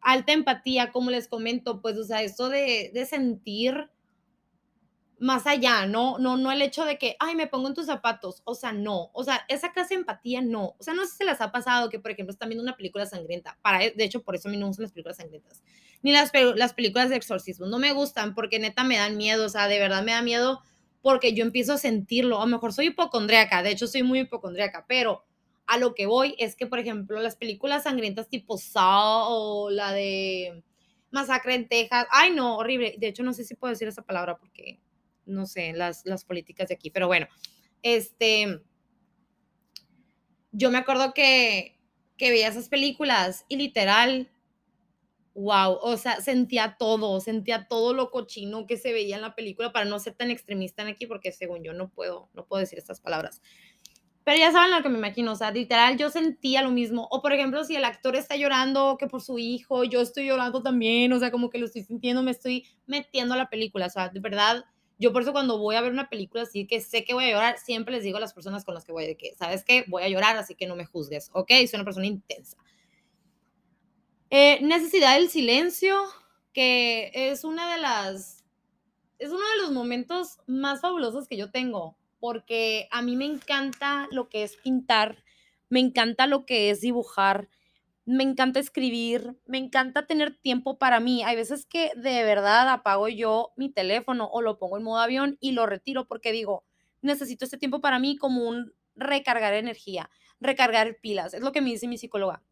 Alta 0.00 0.32
empatía, 0.32 0.92
como 0.92 1.10
les 1.10 1.28
comento, 1.28 1.80
pues, 1.80 1.96
o 1.96 2.04
sea, 2.04 2.22
esto 2.22 2.48
de, 2.48 2.90
de 2.92 3.06
sentir 3.06 3.88
más 5.22 5.46
allá, 5.46 5.86
¿no? 5.86 6.18
No, 6.18 6.36
no 6.36 6.50
el 6.50 6.62
hecho 6.62 6.84
de 6.84 6.98
que, 6.98 7.14
ay, 7.20 7.36
me 7.36 7.46
pongo 7.46 7.68
en 7.68 7.74
tus 7.74 7.86
zapatos, 7.86 8.42
o 8.44 8.56
sea, 8.56 8.72
no, 8.72 9.10
o 9.12 9.22
sea, 9.22 9.44
esa 9.46 9.72
clase 9.72 9.94
de 9.94 10.00
empatía 10.00 10.42
no, 10.42 10.74
o 10.76 10.82
sea, 10.82 10.94
no 10.94 11.04
sé 11.04 11.12
si 11.12 11.16
se 11.18 11.24
las 11.24 11.40
ha 11.40 11.52
pasado 11.52 11.90
que, 11.90 12.00
por 12.00 12.10
ejemplo, 12.10 12.32
están 12.32 12.48
viendo 12.48 12.62
una 12.64 12.76
película 12.76 13.06
sangrienta, 13.06 13.56
para, 13.62 13.78
de 13.78 14.04
hecho, 14.04 14.24
por 14.24 14.34
eso 14.34 14.48
a 14.48 14.50
mí 14.50 14.56
no 14.56 14.66
gustan 14.66 14.82
las 14.82 14.92
películas 14.92 15.18
sangrientas, 15.18 15.62
ni 16.02 16.10
las, 16.10 16.32
las 16.56 16.74
películas 16.74 17.08
de 17.08 17.16
exorcismo, 17.16 17.66
no 17.66 17.78
me 17.78 17.92
gustan 17.92 18.34
porque 18.34 18.58
neta 18.58 18.82
me 18.82 18.96
dan 18.96 19.16
miedo, 19.16 19.46
o 19.46 19.48
sea, 19.48 19.68
de 19.68 19.78
verdad 19.78 20.02
me 20.02 20.10
da 20.10 20.22
miedo 20.22 20.60
porque 21.02 21.34
yo 21.34 21.44
empiezo 21.44 21.74
a 21.74 21.78
sentirlo, 21.78 22.38
a 22.38 22.44
lo 22.44 22.50
mejor 22.50 22.72
soy 22.72 22.86
hipocondríaca, 22.86 23.62
de 23.62 23.70
hecho 23.70 23.86
soy 23.86 24.02
muy 24.02 24.20
hipocondríaca, 24.20 24.86
pero 24.88 25.24
a 25.68 25.78
lo 25.78 25.94
que 25.94 26.06
voy 26.06 26.34
es 26.38 26.56
que, 26.56 26.66
por 26.66 26.80
ejemplo, 26.80 27.20
las 27.20 27.36
películas 27.36 27.84
sangrientas 27.84 28.28
tipo 28.28 28.58
Saw 28.58 29.26
o 29.28 29.70
la 29.70 29.92
de 29.92 30.64
Masacre 31.12 31.54
en 31.54 31.68
Texas, 31.68 32.08
ay 32.10 32.32
no, 32.32 32.56
horrible, 32.56 32.96
de 32.98 33.06
hecho 33.06 33.22
no 33.22 33.32
sé 33.32 33.44
si 33.44 33.54
puedo 33.54 33.70
decir 33.70 33.86
esa 33.86 34.02
palabra 34.02 34.36
porque 34.36 34.80
no 35.26 35.46
sé, 35.46 35.72
las, 35.72 36.04
las 36.04 36.24
políticas 36.24 36.68
de 36.68 36.74
aquí, 36.74 36.90
pero 36.90 37.06
bueno, 37.06 37.26
este, 37.82 38.62
yo 40.52 40.70
me 40.70 40.78
acuerdo 40.78 41.14
que, 41.14 41.78
que 42.16 42.30
veía 42.30 42.48
esas 42.48 42.68
películas 42.68 43.44
y 43.48 43.56
literal, 43.56 44.30
wow, 45.34 45.78
o 45.80 45.96
sea, 45.96 46.20
sentía 46.20 46.76
todo, 46.78 47.20
sentía 47.20 47.66
todo 47.68 47.94
lo 47.94 48.10
cochino 48.10 48.66
que 48.66 48.76
se 48.76 48.92
veía 48.92 49.16
en 49.16 49.22
la 49.22 49.34
película 49.34 49.72
para 49.72 49.86
no 49.86 49.98
ser 49.98 50.14
tan 50.14 50.30
extremista 50.30 50.82
en 50.82 50.88
aquí, 50.88 51.06
porque 51.06 51.32
según 51.32 51.64
yo 51.64 51.72
no 51.72 51.90
puedo, 51.90 52.28
no 52.34 52.46
puedo 52.46 52.60
decir 52.60 52.78
estas 52.78 53.00
palabras. 53.00 53.40
Pero 54.24 54.38
ya 54.38 54.52
saben 54.52 54.70
lo 54.70 54.82
que 54.82 54.88
me 54.88 54.98
imagino, 54.98 55.32
o 55.32 55.36
sea, 55.36 55.50
literal, 55.50 55.96
yo 55.96 56.08
sentía 56.08 56.62
lo 56.62 56.70
mismo. 56.70 57.08
O 57.10 57.22
por 57.22 57.32
ejemplo, 57.32 57.64
si 57.64 57.74
el 57.74 57.84
actor 57.84 58.14
está 58.14 58.36
llorando 58.36 58.96
que 58.98 59.08
por 59.08 59.20
su 59.20 59.38
hijo, 59.38 59.82
yo 59.82 60.00
estoy 60.00 60.26
llorando 60.26 60.62
también, 60.62 61.12
o 61.12 61.18
sea, 61.18 61.32
como 61.32 61.50
que 61.50 61.58
lo 61.58 61.66
estoy 61.66 61.82
sintiendo, 61.82 62.22
me 62.22 62.30
estoy 62.30 62.66
metiendo 62.86 63.34
a 63.34 63.36
la 63.36 63.50
película, 63.50 63.86
o 63.86 63.90
sea, 63.90 64.10
de 64.10 64.20
verdad, 64.20 64.64
yo 64.98 65.12
por 65.12 65.22
eso 65.22 65.32
cuando 65.32 65.58
voy 65.58 65.76
a 65.76 65.80
ver 65.80 65.92
una 65.92 66.08
película 66.08 66.42
así 66.42 66.66
que 66.66 66.80
sé 66.80 67.04
que 67.04 67.14
voy 67.14 67.24
a 67.24 67.30
llorar, 67.30 67.58
siempre 67.58 67.94
les 67.94 68.04
digo 68.04 68.18
a 68.18 68.20
las 68.20 68.34
personas 68.34 68.64
con 68.64 68.74
las 68.74 68.84
que 68.84 68.92
voy 68.92 69.06
de 69.06 69.16
que, 69.16 69.34
¿sabes 69.34 69.64
qué? 69.64 69.84
Voy 69.88 70.02
a 70.02 70.08
llorar, 70.08 70.36
así 70.36 70.54
que 70.54 70.66
no 70.66 70.76
me 70.76 70.84
juzgues, 70.84 71.30
¿ok? 71.32 71.50
Soy 71.50 71.70
una 71.74 71.84
persona 71.84 72.06
intensa. 72.06 72.56
Eh, 74.30 74.60
necesidad 74.62 75.16
del 75.16 75.28
silencio, 75.28 75.96
que 76.52 77.10
es 77.14 77.44
una 77.44 77.72
de 77.72 77.80
las, 77.80 78.44
es 79.18 79.30
uno 79.30 79.40
de 79.40 79.62
los 79.62 79.72
momentos 79.72 80.38
más 80.46 80.80
fabulosos 80.80 81.28
que 81.28 81.36
yo 81.36 81.50
tengo, 81.50 81.96
porque 82.20 82.88
a 82.90 83.02
mí 83.02 83.16
me 83.16 83.26
encanta 83.26 84.08
lo 84.10 84.28
que 84.28 84.42
es 84.42 84.56
pintar, 84.56 85.22
me 85.68 85.80
encanta 85.80 86.26
lo 86.26 86.46
que 86.46 86.70
es 86.70 86.80
dibujar, 86.80 87.48
me 88.04 88.24
encanta 88.24 88.58
escribir, 88.58 89.36
me 89.46 89.58
encanta 89.58 90.06
tener 90.06 90.36
tiempo 90.36 90.78
para 90.78 91.00
mí. 91.00 91.22
Hay 91.22 91.36
veces 91.36 91.66
que 91.66 91.92
de 91.96 92.24
verdad 92.24 92.68
apago 92.68 93.08
yo 93.08 93.52
mi 93.56 93.70
teléfono 93.70 94.28
o 94.32 94.42
lo 94.42 94.58
pongo 94.58 94.76
en 94.76 94.84
modo 94.84 94.98
avión 94.98 95.38
y 95.40 95.52
lo 95.52 95.66
retiro 95.66 96.06
porque 96.06 96.32
digo, 96.32 96.64
necesito 97.00 97.44
este 97.44 97.58
tiempo 97.58 97.80
para 97.80 97.98
mí 97.98 98.16
como 98.16 98.48
un 98.48 98.72
recargar 98.94 99.54
energía, 99.54 100.10
recargar 100.40 100.98
pilas. 101.00 101.34
Es 101.34 101.42
lo 101.42 101.52
que 101.52 101.60
me 101.60 101.70
dice 101.70 101.86
mi 101.88 101.98
psicóloga. 101.98 102.42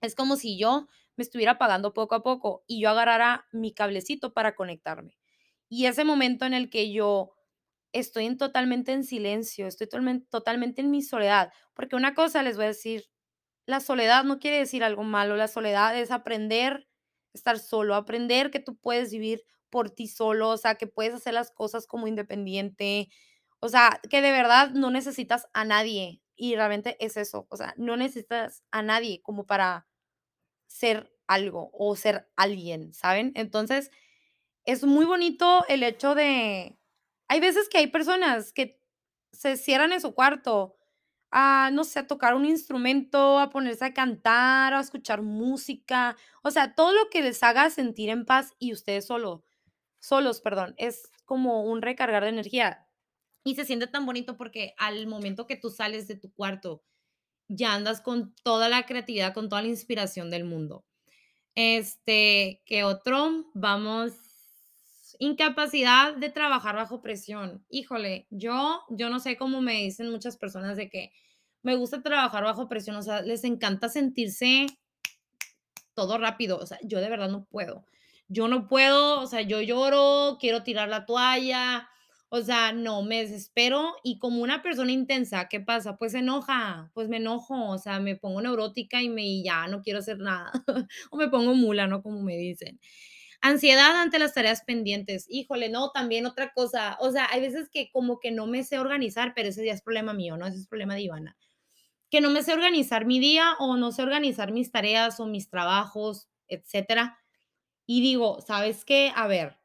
Es 0.00 0.14
como 0.14 0.36
si 0.36 0.58
yo 0.58 0.88
me 1.16 1.22
estuviera 1.22 1.52
apagando 1.52 1.94
poco 1.94 2.14
a 2.14 2.22
poco 2.22 2.64
y 2.66 2.80
yo 2.80 2.90
agarrara 2.90 3.46
mi 3.52 3.72
cablecito 3.72 4.32
para 4.34 4.54
conectarme. 4.54 5.16
Y 5.68 5.86
ese 5.86 6.04
momento 6.04 6.44
en 6.46 6.54
el 6.54 6.68
que 6.68 6.92
yo 6.92 7.32
estoy 7.92 8.26
en 8.26 8.36
totalmente 8.36 8.92
en 8.92 9.04
silencio, 9.04 9.66
estoy 9.66 9.88
totalmente 10.30 10.80
en 10.82 10.90
mi 10.90 11.02
soledad, 11.02 11.52
porque 11.74 11.96
una 11.96 12.14
cosa 12.14 12.42
les 12.42 12.56
voy 12.56 12.66
a 12.66 12.68
decir 12.68 13.06
la 13.66 13.80
soledad 13.80 14.24
no 14.24 14.38
quiere 14.38 14.58
decir 14.58 14.84
algo 14.84 15.04
malo, 15.04 15.36
la 15.36 15.48
soledad 15.48 15.98
es 15.98 16.10
aprender 16.10 16.86
estar 17.34 17.58
solo, 17.58 17.94
aprender 17.94 18.50
que 18.50 18.60
tú 18.60 18.76
puedes 18.76 19.12
vivir 19.12 19.42
por 19.70 19.90
ti 19.90 20.08
solo, 20.08 20.50
o 20.50 20.56
sea, 20.56 20.76
que 20.76 20.86
puedes 20.86 21.14
hacer 21.14 21.34
las 21.34 21.50
cosas 21.50 21.86
como 21.86 22.06
independiente, 22.08 23.08
o 23.60 23.68
sea, 23.68 24.00
que 24.10 24.22
de 24.22 24.32
verdad 24.32 24.70
no 24.70 24.90
necesitas 24.90 25.46
a 25.52 25.64
nadie 25.64 26.22
y 26.34 26.54
realmente 26.56 26.96
es 26.98 27.16
eso, 27.16 27.46
o 27.50 27.56
sea, 27.56 27.74
no 27.76 27.96
necesitas 27.96 28.62
a 28.70 28.82
nadie 28.82 29.20
como 29.22 29.46
para 29.46 29.86
ser 30.66 31.12
algo 31.26 31.70
o 31.72 31.96
ser 31.96 32.28
alguien, 32.36 32.94
¿saben? 32.94 33.32
Entonces, 33.34 33.90
es 34.64 34.84
muy 34.84 35.04
bonito 35.04 35.64
el 35.68 35.82
hecho 35.82 36.14
de, 36.14 36.78
hay 37.28 37.40
veces 37.40 37.68
que 37.68 37.78
hay 37.78 37.88
personas 37.88 38.52
que 38.52 38.80
se 39.32 39.56
cierran 39.56 39.92
en 39.92 40.00
su 40.00 40.14
cuarto 40.14 40.76
a, 41.30 41.70
no 41.72 41.84
sé, 41.84 42.00
a 42.00 42.06
tocar 42.06 42.34
un 42.34 42.44
instrumento, 42.46 43.38
a 43.38 43.50
ponerse 43.50 43.84
a 43.84 43.94
cantar, 43.94 44.74
a 44.74 44.80
escuchar 44.80 45.22
música, 45.22 46.16
o 46.42 46.50
sea, 46.50 46.74
todo 46.74 46.92
lo 46.92 47.10
que 47.10 47.22
les 47.22 47.42
haga 47.42 47.70
sentir 47.70 48.10
en 48.10 48.24
paz 48.24 48.54
y 48.58 48.72
ustedes 48.72 49.06
solo, 49.06 49.44
solos, 49.98 50.40
perdón, 50.40 50.74
es 50.78 51.10
como 51.24 51.64
un 51.64 51.82
recargar 51.82 52.22
de 52.22 52.30
energía. 52.30 52.86
Y 53.44 53.54
se 53.54 53.64
siente 53.64 53.86
tan 53.86 54.06
bonito 54.06 54.36
porque 54.36 54.74
al 54.78 55.06
momento 55.06 55.46
que 55.46 55.56
tú 55.56 55.70
sales 55.70 56.08
de 56.08 56.16
tu 56.16 56.32
cuarto, 56.32 56.82
ya 57.48 57.74
andas 57.74 58.00
con 58.00 58.34
toda 58.42 58.68
la 58.68 58.86
creatividad, 58.86 59.34
con 59.34 59.48
toda 59.48 59.62
la 59.62 59.68
inspiración 59.68 60.30
del 60.30 60.44
mundo. 60.44 60.84
Este, 61.54 62.62
¿qué 62.66 62.84
otro? 62.84 63.46
Vamos 63.54 64.25
Incapacidad 65.18 66.14
de 66.14 66.30
trabajar 66.30 66.76
bajo 66.76 67.02
presión. 67.02 67.64
Híjole, 67.70 68.26
yo, 68.30 68.82
yo 68.90 69.08
no 69.10 69.20
sé 69.20 69.36
cómo 69.36 69.60
me 69.60 69.74
dicen 69.82 70.10
muchas 70.10 70.36
personas 70.36 70.76
de 70.76 70.88
que 70.88 71.12
me 71.62 71.74
gusta 71.74 72.02
trabajar 72.02 72.44
bajo 72.44 72.68
presión, 72.68 72.96
o 72.96 73.02
sea, 73.02 73.22
les 73.22 73.42
encanta 73.44 73.88
sentirse 73.88 74.66
todo 75.94 76.16
rápido, 76.18 76.58
o 76.58 76.66
sea, 76.66 76.78
yo 76.82 77.00
de 77.00 77.08
verdad 77.08 77.28
no 77.28 77.44
puedo. 77.44 77.84
Yo 78.28 78.48
no 78.48 78.68
puedo, 78.68 79.20
o 79.20 79.26
sea, 79.26 79.40
yo 79.40 79.60
lloro, 79.60 80.36
quiero 80.38 80.62
tirar 80.62 80.88
la 80.88 81.06
toalla, 81.06 81.88
o 82.28 82.40
sea, 82.42 82.72
no, 82.72 83.02
me 83.02 83.22
desespero 83.22 83.96
y 84.02 84.18
como 84.18 84.42
una 84.42 84.62
persona 84.62 84.92
intensa, 84.92 85.48
¿qué 85.48 85.60
pasa? 85.60 85.96
Pues 85.96 86.12
se 86.12 86.18
enoja, 86.18 86.90
pues 86.94 87.08
me 87.08 87.16
enojo, 87.18 87.70
o 87.70 87.78
sea, 87.78 87.98
me 88.00 88.16
pongo 88.16 88.42
neurótica 88.42 89.02
y 89.02 89.08
me 89.08 89.42
ya 89.42 89.68
no 89.68 89.82
quiero 89.82 90.00
hacer 90.00 90.18
nada, 90.18 90.52
o 91.10 91.16
me 91.16 91.28
pongo 91.28 91.54
mula, 91.54 91.86
¿no? 91.86 92.02
Como 92.02 92.22
me 92.22 92.36
dicen. 92.36 92.78
Ansiedad 93.40 94.00
ante 94.00 94.18
las 94.18 94.34
tareas 94.34 94.62
pendientes. 94.62 95.26
Híjole, 95.28 95.68
no, 95.68 95.90
también 95.92 96.26
otra 96.26 96.52
cosa. 96.52 96.96
O 97.00 97.10
sea, 97.12 97.28
hay 97.30 97.40
veces 97.40 97.68
que 97.70 97.90
como 97.92 98.20
que 98.20 98.30
no 98.30 98.46
me 98.46 98.64
sé 98.64 98.78
organizar, 98.78 99.32
pero 99.34 99.48
ese 99.48 99.64
ya 99.64 99.72
es 99.72 99.82
problema 99.82 100.12
mío, 100.14 100.36
¿no? 100.36 100.46
Ese 100.46 100.58
es 100.58 100.66
problema 100.68 100.94
de 100.94 101.02
Ivana. 101.02 101.36
Que 102.10 102.20
no 102.20 102.30
me 102.30 102.42
sé 102.42 102.52
organizar 102.54 103.06
mi 103.06 103.20
día 103.20 103.54
o 103.58 103.76
no 103.76 103.92
sé 103.92 104.02
organizar 104.02 104.52
mis 104.52 104.72
tareas 104.72 105.20
o 105.20 105.26
mis 105.26 105.50
trabajos, 105.50 106.28
etcétera. 106.48 107.18
Y 107.86 108.02
digo, 108.02 108.40
¿sabes 108.42 108.84
qué? 108.84 109.12
A 109.16 109.26
ver, 109.28 109.58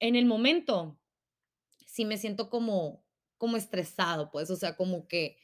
en 0.00 0.16
el 0.16 0.26
momento 0.26 0.98
sí 1.86 2.04
me 2.04 2.18
siento 2.18 2.50
como 2.50 3.04
como 3.38 3.56
estresado, 3.58 4.30
pues, 4.30 4.50
o 4.50 4.56
sea, 4.56 4.76
como 4.76 5.08
que 5.08 5.38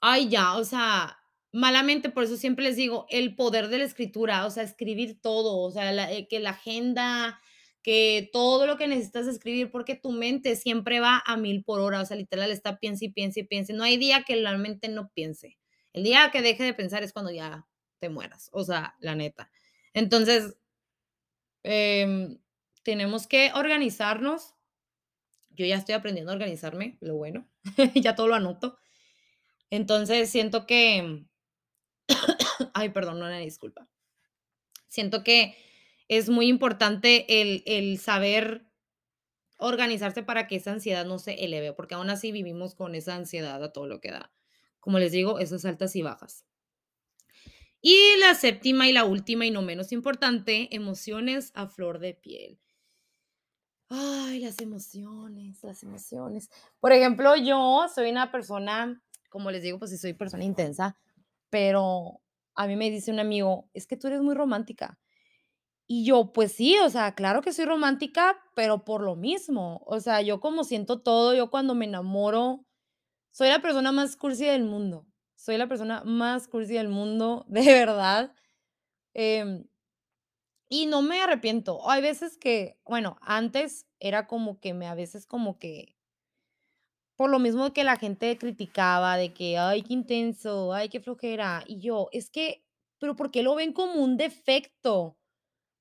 ay, 0.00 0.28
ya, 0.28 0.56
o 0.56 0.64
sea, 0.64 1.18
malamente, 1.52 2.10
por 2.10 2.24
eso 2.24 2.36
siempre 2.36 2.64
les 2.64 2.76
digo, 2.76 3.06
el 3.10 3.34
poder 3.34 3.68
de 3.68 3.78
la 3.78 3.84
escritura, 3.84 4.46
o 4.46 4.50
sea, 4.50 4.62
escribir 4.62 5.20
todo, 5.20 5.58
o 5.58 5.70
sea, 5.70 6.12
eh, 6.12 6.28
que 6.28 6.40
la 6.40 6.50
agenda, 6.50 7.40
que 7.82 8.28
todo 8.32 8.66
lo 8.66 8.76
que 8.76 8.88
necesitas 8.88 9.26
escribir, 9.26 9.70
porque 9.70 9.94
tu 9.94 10.12
mente 10.12 10.56
siempre 10.56 11.00
va 11.00 11.22
a 11.24 11.36
mil 11.36 11.64
por 11.64 11.80
hora, 11.80 12.00
o 12.02 12.04
sea, 12.04 12.16
literal 12.16 12.50
está 12.50 12.78
piense 12.78 13.06
y 13.06 13.12
piense 13.12 13.40
y 13.40 13.44
piense. 13.44 13.72
No 13.72 13.84
hay 13.84 13.96
día 13.96 14.24
que 14.24 14.36
la 14.36 14.56
mente 14.58 14.88
no 14.88 15.10
piense. 15.14 15.58
El 15.92 16.04
día 16.04 16.30
que 16.30 16.42
deje 16.42 16.64
de 16.64 16.74
pensar 16.74 17.02
es 17.02 17.12
cuando 17.12 17.30
ya 17.32 17.66
te 17.98 18.08
mueras, 18.08 18.50
o 18.52 18.64
sea, 18.64 18.94
la 19.00 19.14
neta. 19.14 19.50
Entonces, 19.94 20.56
em, 21.62 22.38
tenemos 22.82 23.26
que 23.26 23.52
organizarnos. 23.54 24.54
Yo 25.50 25.66
ya 25.66 25.76
estoy 25.76 25.94
aprendiendo 25.94 26.30
a 26.30 26.36
organizarme, 26.36 26.98
lo 27.00 27.16
bueno, 27.16 27.48
ya 27.94 28.14
todo 28.14 28.28
lo 28.28 28.34
anoto. 28.34 28.78
Entonces, 29.70 30.30
siento 30.30 30.66
que 30.66 31.27
Ay, 32.74 32.90
perdón, 32.90 33.18
una 33.18 33.38
disculpa. 33.38 33.88
Siento 34.88 35.22
que 35.22 35.56
es 36.08 36.28
muy 36.28 36.48
importante 36.48 37.40
el, 37.40 37.62
el 37.66 37.98
saber 37.98 38.66
organizarse 39.58 40.22
para 40.22 40.46
que 40.46 40.56
esa 40.56 40.72
ansiedad 40.72 41.04
no 41.04 41.18
se 41.18 41.44
eleve, 41.44 41.72
porque 41.72 41.94
aún 41.94 42.10
así 42.10 42.32
vivimos 42.32 42.74
con 42.74 42.94
esa 42.94 43.14
ansiedad 43.14 43.62
a 43.62 43.72
todo 43.72 43.86
lo 43.86 44.00
que 44.00 44.10
da. 44.10 44.32
Como 44.80 44.98
les 44.98 45.12
digo, 45.12 45.38
esas 45.38 45.64
altas 45.64 45.94
y 45.96 46.02
bajas. 46.02 46.44
Y 47.80 48.16
la 48.18 48.34
séptima 48.34 48.88
y 48.88 48.92
la 48.92 49.04
última 49.04 49.46
y 49.46 49.50
no 49.50 49.62
menos 49.62 49.92
importante, 49.92 50.74
emociones 50.74 51.52
a 51.54 51.68
flor 51.68 51.98
de 51.98 52.14
piel. 52.14 52.58
Ay, 53.88 54.40
las 54.40 54.60
emociones, 54.60 55.62
las 55.62 55.82
emociones. 55.82 56.50
Por 56.80 56.92
ejemplo, 56.92 57.36
yo 57.36 57.86
soy 57.94 58.10
una 58.10 58.30
persona, 58.30 59.02
como 59.28 59.50
les 59.50 59.62
digo, 59.62 59.78
pues 59.78 59.90
sí 59.90 59.98
soy 59.98 60.12
persona 60.12 60.44
intensa, 60.44 60.96
pero 61.50 62.20
a 62.54 62.66
mí 62.66 62.76
me 62.76 62.90
dice 62.90 63.10
un 63.12 63.20
amigo, 63.20 63.68
es 63.74 63.86
que 63.86 63.96
tú 63.96 64.08
eres 64.08 64.20
muy 64.22 64.34
romántica. 64.34 64.98
Y 65.86 66.04
yo, 66.04 66.32
pues 66.32 66.52
sí, 66.52 66.76
o 66.78 66.90
sea, 66.90 67.14
claro 67.14 67.42
que 67.42 67.52
soy 67.52 67.64
romántica, 67.64 68.36
pero 68.54 68.84
por 68.84 69.02
lo 69.02 69.16
mismo. 69.16 69.82
O 69.86 70.00
sea, 70.00 70.22
yo 70.22 70.40
como 70.40 70.64
siento 70.64 71.00
todo, 71.02 71.34
yo 71.34 71.50
cuando 71.50 71.74
me 71.74 71.86
enamoro, 71.86 72.66
Soy 73.38 73.50
la 73.50 73.62
persona 73.62 73.92
más 73.92 74.16
cursi 74.16 74.46
del 74.46 74.64
mundo. 74.64 75.06
Soy 75.36 75.58
la 75.58 75.68
persona 75.68 76.02
más 76.04 76.48
cursi 76.48 76.74
del 76.74 76.88
mundo, 76.88 77.44
de 77.48 77.64
verdad. 77.66 78.34
Em, 79.14 79.64
y 80.68 80.86
no 80.86 81.02
me 81.02 81.20
arrepiento. 81.20 81.88
Hay 81.88 82.02
veces 82.02 82.36
que, 82.36 82.80
bueno, 82.84 83.16
antes 83.20 83.86
era 84.00 84.26
como 84.26 84.58
que 84.58 84.74
me 84.74 84.88
a 84.88 84.96
veces 84.96 85.24
como 85.24 85.58
que 85.58 85.96
por 87.18 87.30
lo 87.30 87.40
mismo 87.40 87.72
que 87.74 87.84
la 87.84 87.96
gente 87.96 88.38
criticaba 88.38 89.16
de 89.18 89.34
que: 89.34 89.58
"Ay, 89.58 89.82
qué 89.82 89.92
intenso, 89.94 90.72
ay, 90.72 90.88
qué 90.88 91.00
flojera". 91.00 91.64
Y 91.66 91.80
yo, 91.80 92.08
es 92.12 92.30
que, 92.30 92.64
pero, 93.00 93.16
¿por 93.16 93.32
qué 93.32 93.42
lo 93.42 93.56
ven 93.56 93.72
como 93.74 93.94
un 94.04 94.16
defecto? 94.16 95.18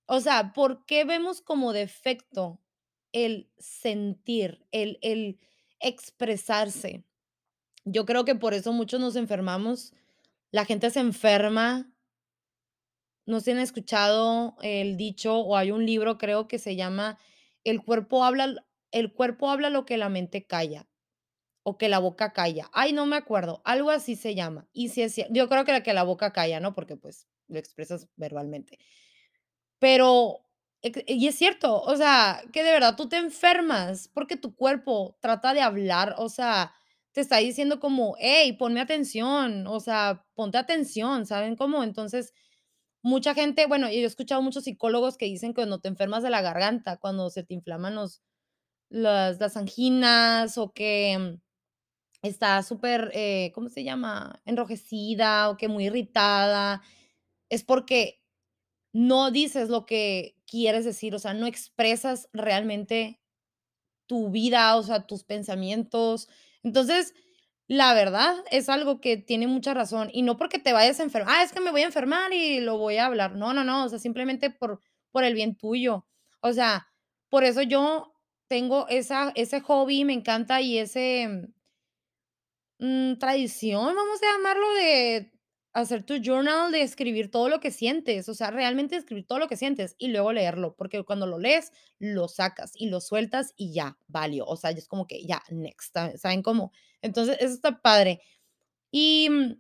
O 0.07 0.19
sea, 0.21 0.53
¿por 0.53 0.85
qué 0.85 1.05
vemos 1.05 1.41
como 1.41 1.73
defecto 1.73 2.61
el 3.13 3.51
sentir, 3.59 4.65
el 4.71 4.99
el 5.03 5.39
expresarse? 5.81 7.05
Yo 7.85 8.05
creo 8.05 8.25
que 8.25 8.35
por 8.35 8.53
eso 8.55 8.73
muchos 8.73 8.99
nos 9.01 9.15
enfermamos, 9.17 9.93
la 10.51 10.65
gente 10.65 10.89
se 10.91 11.01
enferma. 11.01 11.91
No 13.27 13.41
si 13.41 13.51
han 13.51 13.59
escuchado 13.59 14.55
el 14.61 14.95
dicho, 14.95 15.35
o 15.39 15.57
hay 15.57 15.71
un 15.71 15.85
libro, 15.85 16.17
creo 16.17 16.47
que 16.47 16.59
se 16.59 16.77
llama 16.77 17.19
El 17.65 17.83
cuerpo 17.83 18.23
habla 18.23 18.55
el 18.91 19.11
cuerpo 19.11 19.49
habla 19.49 19.69
lo 19.69 19.85
que 19.85 19.97
la 19.97 20.07
mente 20.07 20.45
calla, 20.47 20.87
o 21.69 21.77
que 21.77 21.89
la 21.89 21.99
boca 21.99 22.33
calla. 22.33 22.69
Ay, 22.73 22.93
no 22.93 23.05
me 23.05 23.17
acuerdo, 23.17 23.61
algo 23.65 23.89
así 23.91 24.15
se 24.15 24.35
llama. 24.35 24.67
Y 24.73 24.89
sí 24.89 25.01
es 25.03 25.17
yo 25.31 25.49
creo 25.49 25.65
que 25.65 25.73
la 25.73 25.83
que 25.83 25.93
la 25.93 26.03
boca 26.03 26.31
calla, 26.33 26.59
¿no? 26.61 26.73
Porque, 26.75 26.95
pues, 26.97 27.27
lo 27.49 27.59
expresas 27.59 28.07
verbalmente. 28.15 28.77
Pero, 29.81 30.39
eq 30.81 31.03
y 31.07 31.27
es 31.27 31.35
cierto, 31.35 31.81
o 31.81 31.95
sea, 31.95 32.41
que 32.51 32.63
de 32.63 32.71
verdad 32.71 32.95
tú 32.95 33.07
te 33.09 33.17
enfermas, 33.17 34.09
porque 34.13 34.35
tu 34.37 34.55
cuerpo 34.55 35.17
trata 35.21 35.53
de 35.53 35.61
hablar, 35.61 36.15
o 36.17 36.29
sea, 36.29 36.73
te 37.11 37.21
está 37.21 37.37
diciendo 37.37 37.79
como: 37.79 38.15
"Hey, 38.19 38.53
ponme 38.53 38.81
atención, 38.81 39.67
o 39.67 39.79
sea, 39.79 40.25
ponte 40.35 40.57
atención", 40.57 41.25
¿saben 41.25 41.55
cómo? 41.55 41.83
Entonces, 41.83 42.33
mucha 43.03 43.33
gente, 43.35 43.67
bueno, 43.67 43.87
yo 43.89 43.95
he 43.99 44.03
escuchado 44.05 44.41
muchos 44.43 44.65
psicólogos 44.65 45.17
que 45.17 45.25
dicen 45.27 45.51
que 45.53 45.57
cuando 45.61 45.79
te 45.81 45.89
enfermas 45.89 46.23
de 46.23 46.31
la 46.31 46.41
garganta, 46.41 46.97
cuando 46.97 47.29
se 47.31 47.43
te 47.43 47.53
inflaman 47.55 47.95
los 47.95 48.21
las 48.89 49.39
las 49.39 49.57
anginas, 49.57 50.57
o 50.59 50.73
que 50.73 51.39
está 52.23 52.63
súper, 52.63 53.11
eh, 53.13 53.51
¿cómo 53.55 53.69
se 53.69 53.83
llama? 53.83 54.41
Enrojecida, 54.45 55.49
o 55.49 55.57
que 55.57 55.67
muy 55.69 55.85
irritada, 55.87 56.81
es 57.49 57.63
porque 57.63 58.21
no 58.93 59.31
dices 59.31 59.69
lo 59.69 59.85
que 59.87 60.37
quieres 60.47 60.85
decir, 60.85 61.15
o 61.15 61.19
sea, 61.19 61.33
no 61.35 61.47
expresas 61.47 62.29
realmente 62.33 63.19
tu 64.07 64.31
vida, 64.31 64.75
o 64.77 64.83
sea, 64.83 65.07
tus 65.07 65.23
pensamientos. 65.25 66.29
Entonces, 66.63 67.13
la 67.67 67.93
verdad 67.95 68.35
es 68.51 68.69
algo 68.69 69.01
que 69.01 69.17
tiene 69.17 69.47
mucha 69.47 69.73
razón, 69.75 70.09
y 70.13 70.23
no 70.23 70.37
porque 70.37 70.59
te 70.59 70.73
vayas 70.73 70.99
a 71.01 71.03
enfermar: 71.03 71.35
"Ah, 71.37 71.43
es 71.43 71.53
que 71.53 71.61
me 71.61 71.71
voy 71.71 71.81
a 71.83 71.85
enfermar 71.87 72.33
y 72.33 72.59
lo 72.61 72.77
voy 72.79 72.97
a 72.97 73.07
hablar". 73.07 73.35
No, 73.35 73.53
no, 73.53 73.63
no, 73.65 73.85
o 73.85 73.89
sea, 73.89 73.99
simplemente 73.99 74.49
por 74.51 74.81
por 75.11 75.23
el 75.25 75.33
bien 75.35 75.55
tuyo. 75.57 76.07
O 76.41 76.53
sea, 76.53 76.87
por 77.29 77.43
eso 77.45 77.61
yo 77.63 78.13
tengo 78.49 78.87
esa 78.89 79.31
ese 79.35 79.61
hobby, 79.61 80.05
me 80.05 80.13
encanta, 80.13 80.61
y 80.61 80.77
ese 80.79 81.49
mm, 82.79 83.15
tradición, 83.19 83.95
vamos 83.95 84.19
a 84.23 84.33
llamarlo, 84.37 84.73
de 84.75 85.31
hacer 85.73 86.03
tu 86.03 86.15
journal, 86.23 86.71
de 86.71 86.81
escribir 86.81 87.29
todo 87.31 87.49
lo 87.49 87.59
que 87.59 87.71
sientes, 87.71 88.29
o 88.29 88.33
sea, 88.33 88.49
realmente 88.51 88.95
escribir 88.95 89.27
todo 89.27 89.39
lo 89.39 89.47
que 89.47 89.57
sientes, 89.57 89.95
y 89.99 90.07
luego 90.09 90.33
leerlo, 90.33 90.75
porque 90.75 91.03
cuando 91.03 91.27
lo 91.27 91.37
lees, 91.39 91.71
lo 91.99 92.27
sacas 92.27 92.71
y 92.75 92.87
lo 92.89 92.99
sueltas 93.01 93.53
y 93.55 93.73
ya, 93.73 93.97
valió. 94.07 94.45
O 94.45 94.57
sea, 94.57 94.71
es 94.71 94.87
como 94.87 95.05
que 95.07 95.23
ya, 95.25 95.43
next, 95.49 95.93
¿sa 95.93 96.17
saben 96.17 96.41
cómo? 96.43 96.71
Entonces, 97.01 97.37
eso 97.39 97.53
está 97.53 97.81
padre. 97.81 98.21
Y, 98.91 99.29
mm, 99.29 99.53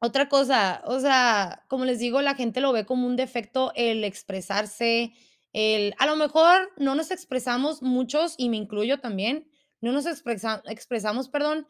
otra 0.00 0.28
cosa, 0.28 0.82
o 0.86 1.00
sea, 1.00 1.64
como 1.68 1.84
les 1.86 1.98
digo, 2.00 2.22
la 2.22 2.34
gente 2.36 2.60
lo 2.60 2.72
ve 2.72 2.86
como 2.86 3.06
un 3.06 3.16
defecto 3.16 3.72
el 3.76 4.04
expresarse, 4.04 5.12
el 5.54 5.94
a 5.98 6.06
lo 6.06 6.16
mejor 6.16 6.72
no 6.78 6.94
nos 6.96 7.10
expresamos 7.12 7.82
muchos, 7.82 8.34
y 8.38 8.48
me 8.50 8.58
incluyo 8.58 9.00
también, 9.00 9.48
no 9.82 9.92
nos 9.92 10.06
expresa 10.06 10.62
expresamos, 10.68 11.28
perdón, 11.30 11.66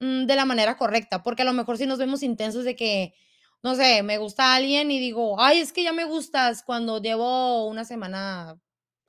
mm, 0.00 0.26
de 0.26 0.36
la 0.36 0.44
manera 0.44 0.76
correcta, 0.76 1.22
porque 1.22 1.42
a 1.42 1.44
lo 1.44 1.52
mejor 1.52 1.78
sí 1.78 1.86
nos 1.86 1.98
vemos 1.98 2.22
intensos 2.22 2.64
de 2.64 2.76
que, 2.76 3.14
no 3.62 3.74
sé, 3.74 4.02
me 4.02 4.18
gusta 4.18 4.54
alguien 4.54 4.90
y 4.90 4.98
digo: 5.00 5.40
"Ay, 5.40 5.60
es 5.60 5.72
que 5.72 5.82
ya 5.84 5.92
me 5.92 6.04
gustas", 6.04 6.62
cuando 6.64 7.00
llevo 7.00 7.66
una 7.68 7.84
semana 7.84 8.58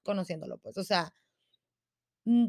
conociéndolo, 0.04 0.58
pues, 0.60 0.78
o 0.78 0.84
sea 0.84 1.14
mm, 2.26 2.48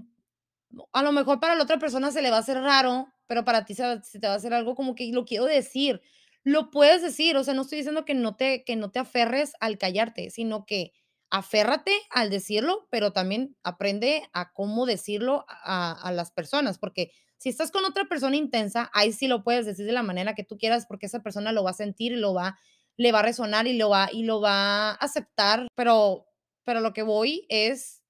a 0.92 1.02
lo 1.02 1.12
mejor 1.12 1.40
para 1.40 1.54
la 1.54 1.64
otra 1.64 1.78
persona 1.78 2.10
se 2.12 2.22
le 2.22 2.30
va 2.30 2.36
a 2.38 2.40
hacer 2.40 2.58
raro, 2.60 3.08
pero 3.26 3.44
para 3.44 3.64
ti 3.64 3.74
se 3.74 4.00
te 4.20 4.26
va 4.26 4.34
a 4.34 4.36
hacer 4.36 4.54
algo 4.54 4.74
como 4.74 4.94
que 4.94 5.10
lo 5.12 5.24
quiero 5.24 5.44
decir. 5.46 6.02
Lo 6.44 6.70
puedes 6.70 7.02
decir, 7.02 7.36
o 7.36 7.44
sea, 7.44 7.54
no 7.54 7.62
estoy 7.62 7.78
diciendo 7.78 8.04
que 8.04 8.14
no 8.14 8.36
te 8.36 8.64
que 8.64 8.76
no 8.76 8.90
te 8.90 9.00
aferres 9.00 9.54
al 9.60 9.78
callarte, 9.78 10.30
sino 10.30 10.66
que 10.66 10.92
aférrate 11.30 11.92
al 12.10 12.30
decirlo, 12.30 12.88
pero 12.90 13.12
también 13.12 13.56
aprende 13.64 14.24
a 14.32 14.52
cómo 14.52 14.86
decirlo 14.86 15.46
a 15.48 15.92
a 15.92 16.12
las 16.12 16.30
personas, 16.32 16.78
porque 16.78 17.12
si 17.38 17.48
estás 17.50 17.70
con 17.70 17.84
otra 17.84 18.06
persona 18.06 18.36
intensa, 18.36 18.90
ahí 18.94 19.12
sí 19.12 19.28
lo 19.28 19.44
puedes 19.44 19.66
decir 19.66 19.86
de 19.86 19.92
la 19.92 20.02
manera 20.02 20.34
que 20.34 20.44
tú 20.44 20.58
quieras, 20.58 20.86
porque 20.86 21.06
esa 21.06 21.22
persona 21.22 21.52
lo 21.52 21.64
va 21.64 21.70
a 21.70 21.74
sentir 21.74 22.12
lo 22.12 22.34
va 22.34 22.58
le 22.98 23.12
va 23.12 23.20
a 23.20 23.22
resonar 23.22 23.66
y 23.66 23.74
lo 23.76 23.90
va 23.90 24.08
y 24.12 24.22
lo 24.24 24.40
va 24.40 24.90
a 24.90 24.94
aceptar, 24.94 25.68
pero 25.76 26.26
pero 26.64 26.80
lo 26.80 26.92
que 26.94 27.02
voy 27.02 27.46
es 27.50 28.02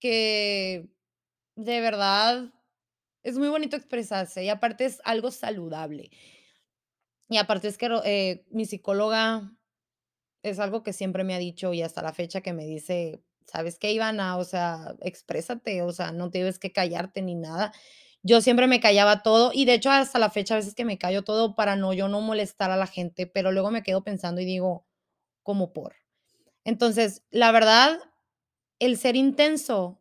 que 0.00 0.88
de 1.56 1.80
verdad 1.80 2.52
es 3.22 3.38
muy 3.38 3.48
bonito 3.48 3.76
expresarse, 3.76 4.44
y 4.44 4.48
aparte 4.50 4.86
es 4.86 5.00
algo 5.04 5.30
saludable. 5.30 6.10
Y 7.28 7.36
aparte 7.36 7.68
es 7.68 7.78
que 7.78 7.88
eh, 8.04 8.44
mi 8.50 8.64
psicóloga 8.66 9.52
es 10.42 10.58
algo 10.60 10.82
que 10.82 10.92
siempre 10.92 11.24
me 11.24 11.34
ha 11.34 11.38
dicho, 11.38 11.74
y 11.74 11.82
hasta 11.82 12.02
la 12.02 12.12
fecha 12.14 12.40
que 12.42 12.52
me 12.54 12.66
dice: 12.66 13.22
"¿Sabes 13.46 13.78
qué, 13.78 13.92
Ivana? 13.92 14.38
O 14.38 14.44
sea, 14.44 14.96
exprésate, 15.02 15.82
o 15.82 15.92
sea, 15.92 16.12
no 16.12 16.30
tienes 16.30 16.58
que 16.58 16.72
callarte 16.72 17.22
ni 17.22 17.36
nada". 17.36 17.72
Yo 18.24 18.42
siempre 18.42 18.66
me 18.66 18.80
callaba 18.80 19.22
todo, 19.22 19.50
y 19.54 19.64
de 19.64 19.74
hecho, 19.74 19.90
hasta 19.90 20.18
la 20.18 20.28
fecha, 20.30 20.54
a 20.54 20.58
veces 20.58 20.74
que 20.74 20.84
me 20.84 20.98
callo 20.98 21.22
todo 21.24 21.54
para 21.56 21.74
no 21.76 21.94
yo 21.94 22.08
no 22.08 22.20
molestar 22.20 22.70
a 22.70 22.76
la 22.76 22.86
gente, 22.86 23.26
pero 23.26 23.50
luego 23.50 23.70
me 23.70 23.82
quedo 23.82 24.04
pensando 24.04 24.42
y 24.42 24.44
digo: 24.44 24.84
"¿Cómo 25.42 25.72
por?". 25.72 25.96
Entonces, 26.64 27.24
la 27.30 27.52
verdad, 27.52 27.98
el 28.80 28.98
ser 28.98 29.16
intenso, 29.16 30.00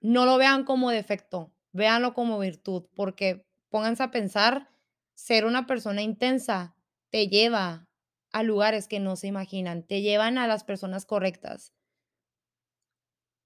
no 0.00 0.26
lo 0.26 0.38
vean 0.38 0.64
como 0.64 0.90
defecto, 0.90 1.52
véanlo 1.72 2.14
como 2.14 2.38
virtud, 2.40 2.86
porque 2.96 3.46
pónganse 3.70 4.02
a 4.04 4.10
pensar, 4.12 4.70
ser 5.14 5.44
una 5.46 5.66
persona 5.66 6.02
intensa 6.02 6.76
te 7.10 7.28
lleva 7.28 7.88
a 8.32 8.42
lugares 8.44 8.88
que 8.88 9.00
no 9.00 9.16
se 9.16 9.28
imaginan, 9.28 9.84
te 9.84 10.02
llevan 10.02 10.38
a 10.38 10.46
las 10.48 10.64
personas 10.64 11.06
correctas. 11.06 11.70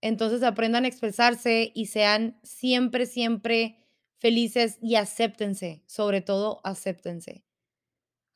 Entonces, 0.03 0.43
aprendan 0.43 0.85
a 0.85 0.89
expresarse 0.89 1.71
y 1.75 1.87
sean 1.87 2.37
siempre, 2.43 3.07
siempre 3.07 3.82
felices 4.23 4.79
y 4.81 4.95
acéptense, 4.95 5.83
sobre 5.87 6.21
todo, 6.21 6.61
acéptense. 6.63 7.45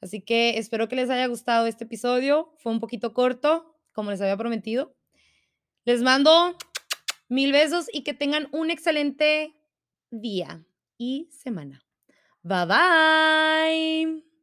Así 0.00 0.20
que 0.20 0.58
espero 0.58 0.88
que 0.88 0.96
les 0.96 1.08
haya 1.10 1.26
gustado 1.28 1.68
este 1.68 1.84
episodio, 1.84 2.52
fue 2.58 2.72
un 2.72 2.80
poquito 2.80 3.14
corto, 3.14 3.78
como 3.92 4.10
les 4.10 4.20
había 4.20 4.36
prometido. 4.36 4.96
Les 5.84 6.02
mando 6.02 6.58
mil 7.28 7.52
besos 7.52 7.86
y 7.92 8.02
que 8.02 8.14
tengan 8.14 8.48
un 8.50 8.70
excelente 8.70 9.54
día 10.10 10.66
y 10.98 11.28
semana. 11.30 11.80
Bye, 12.42 12.66
bye. 12.66 14.35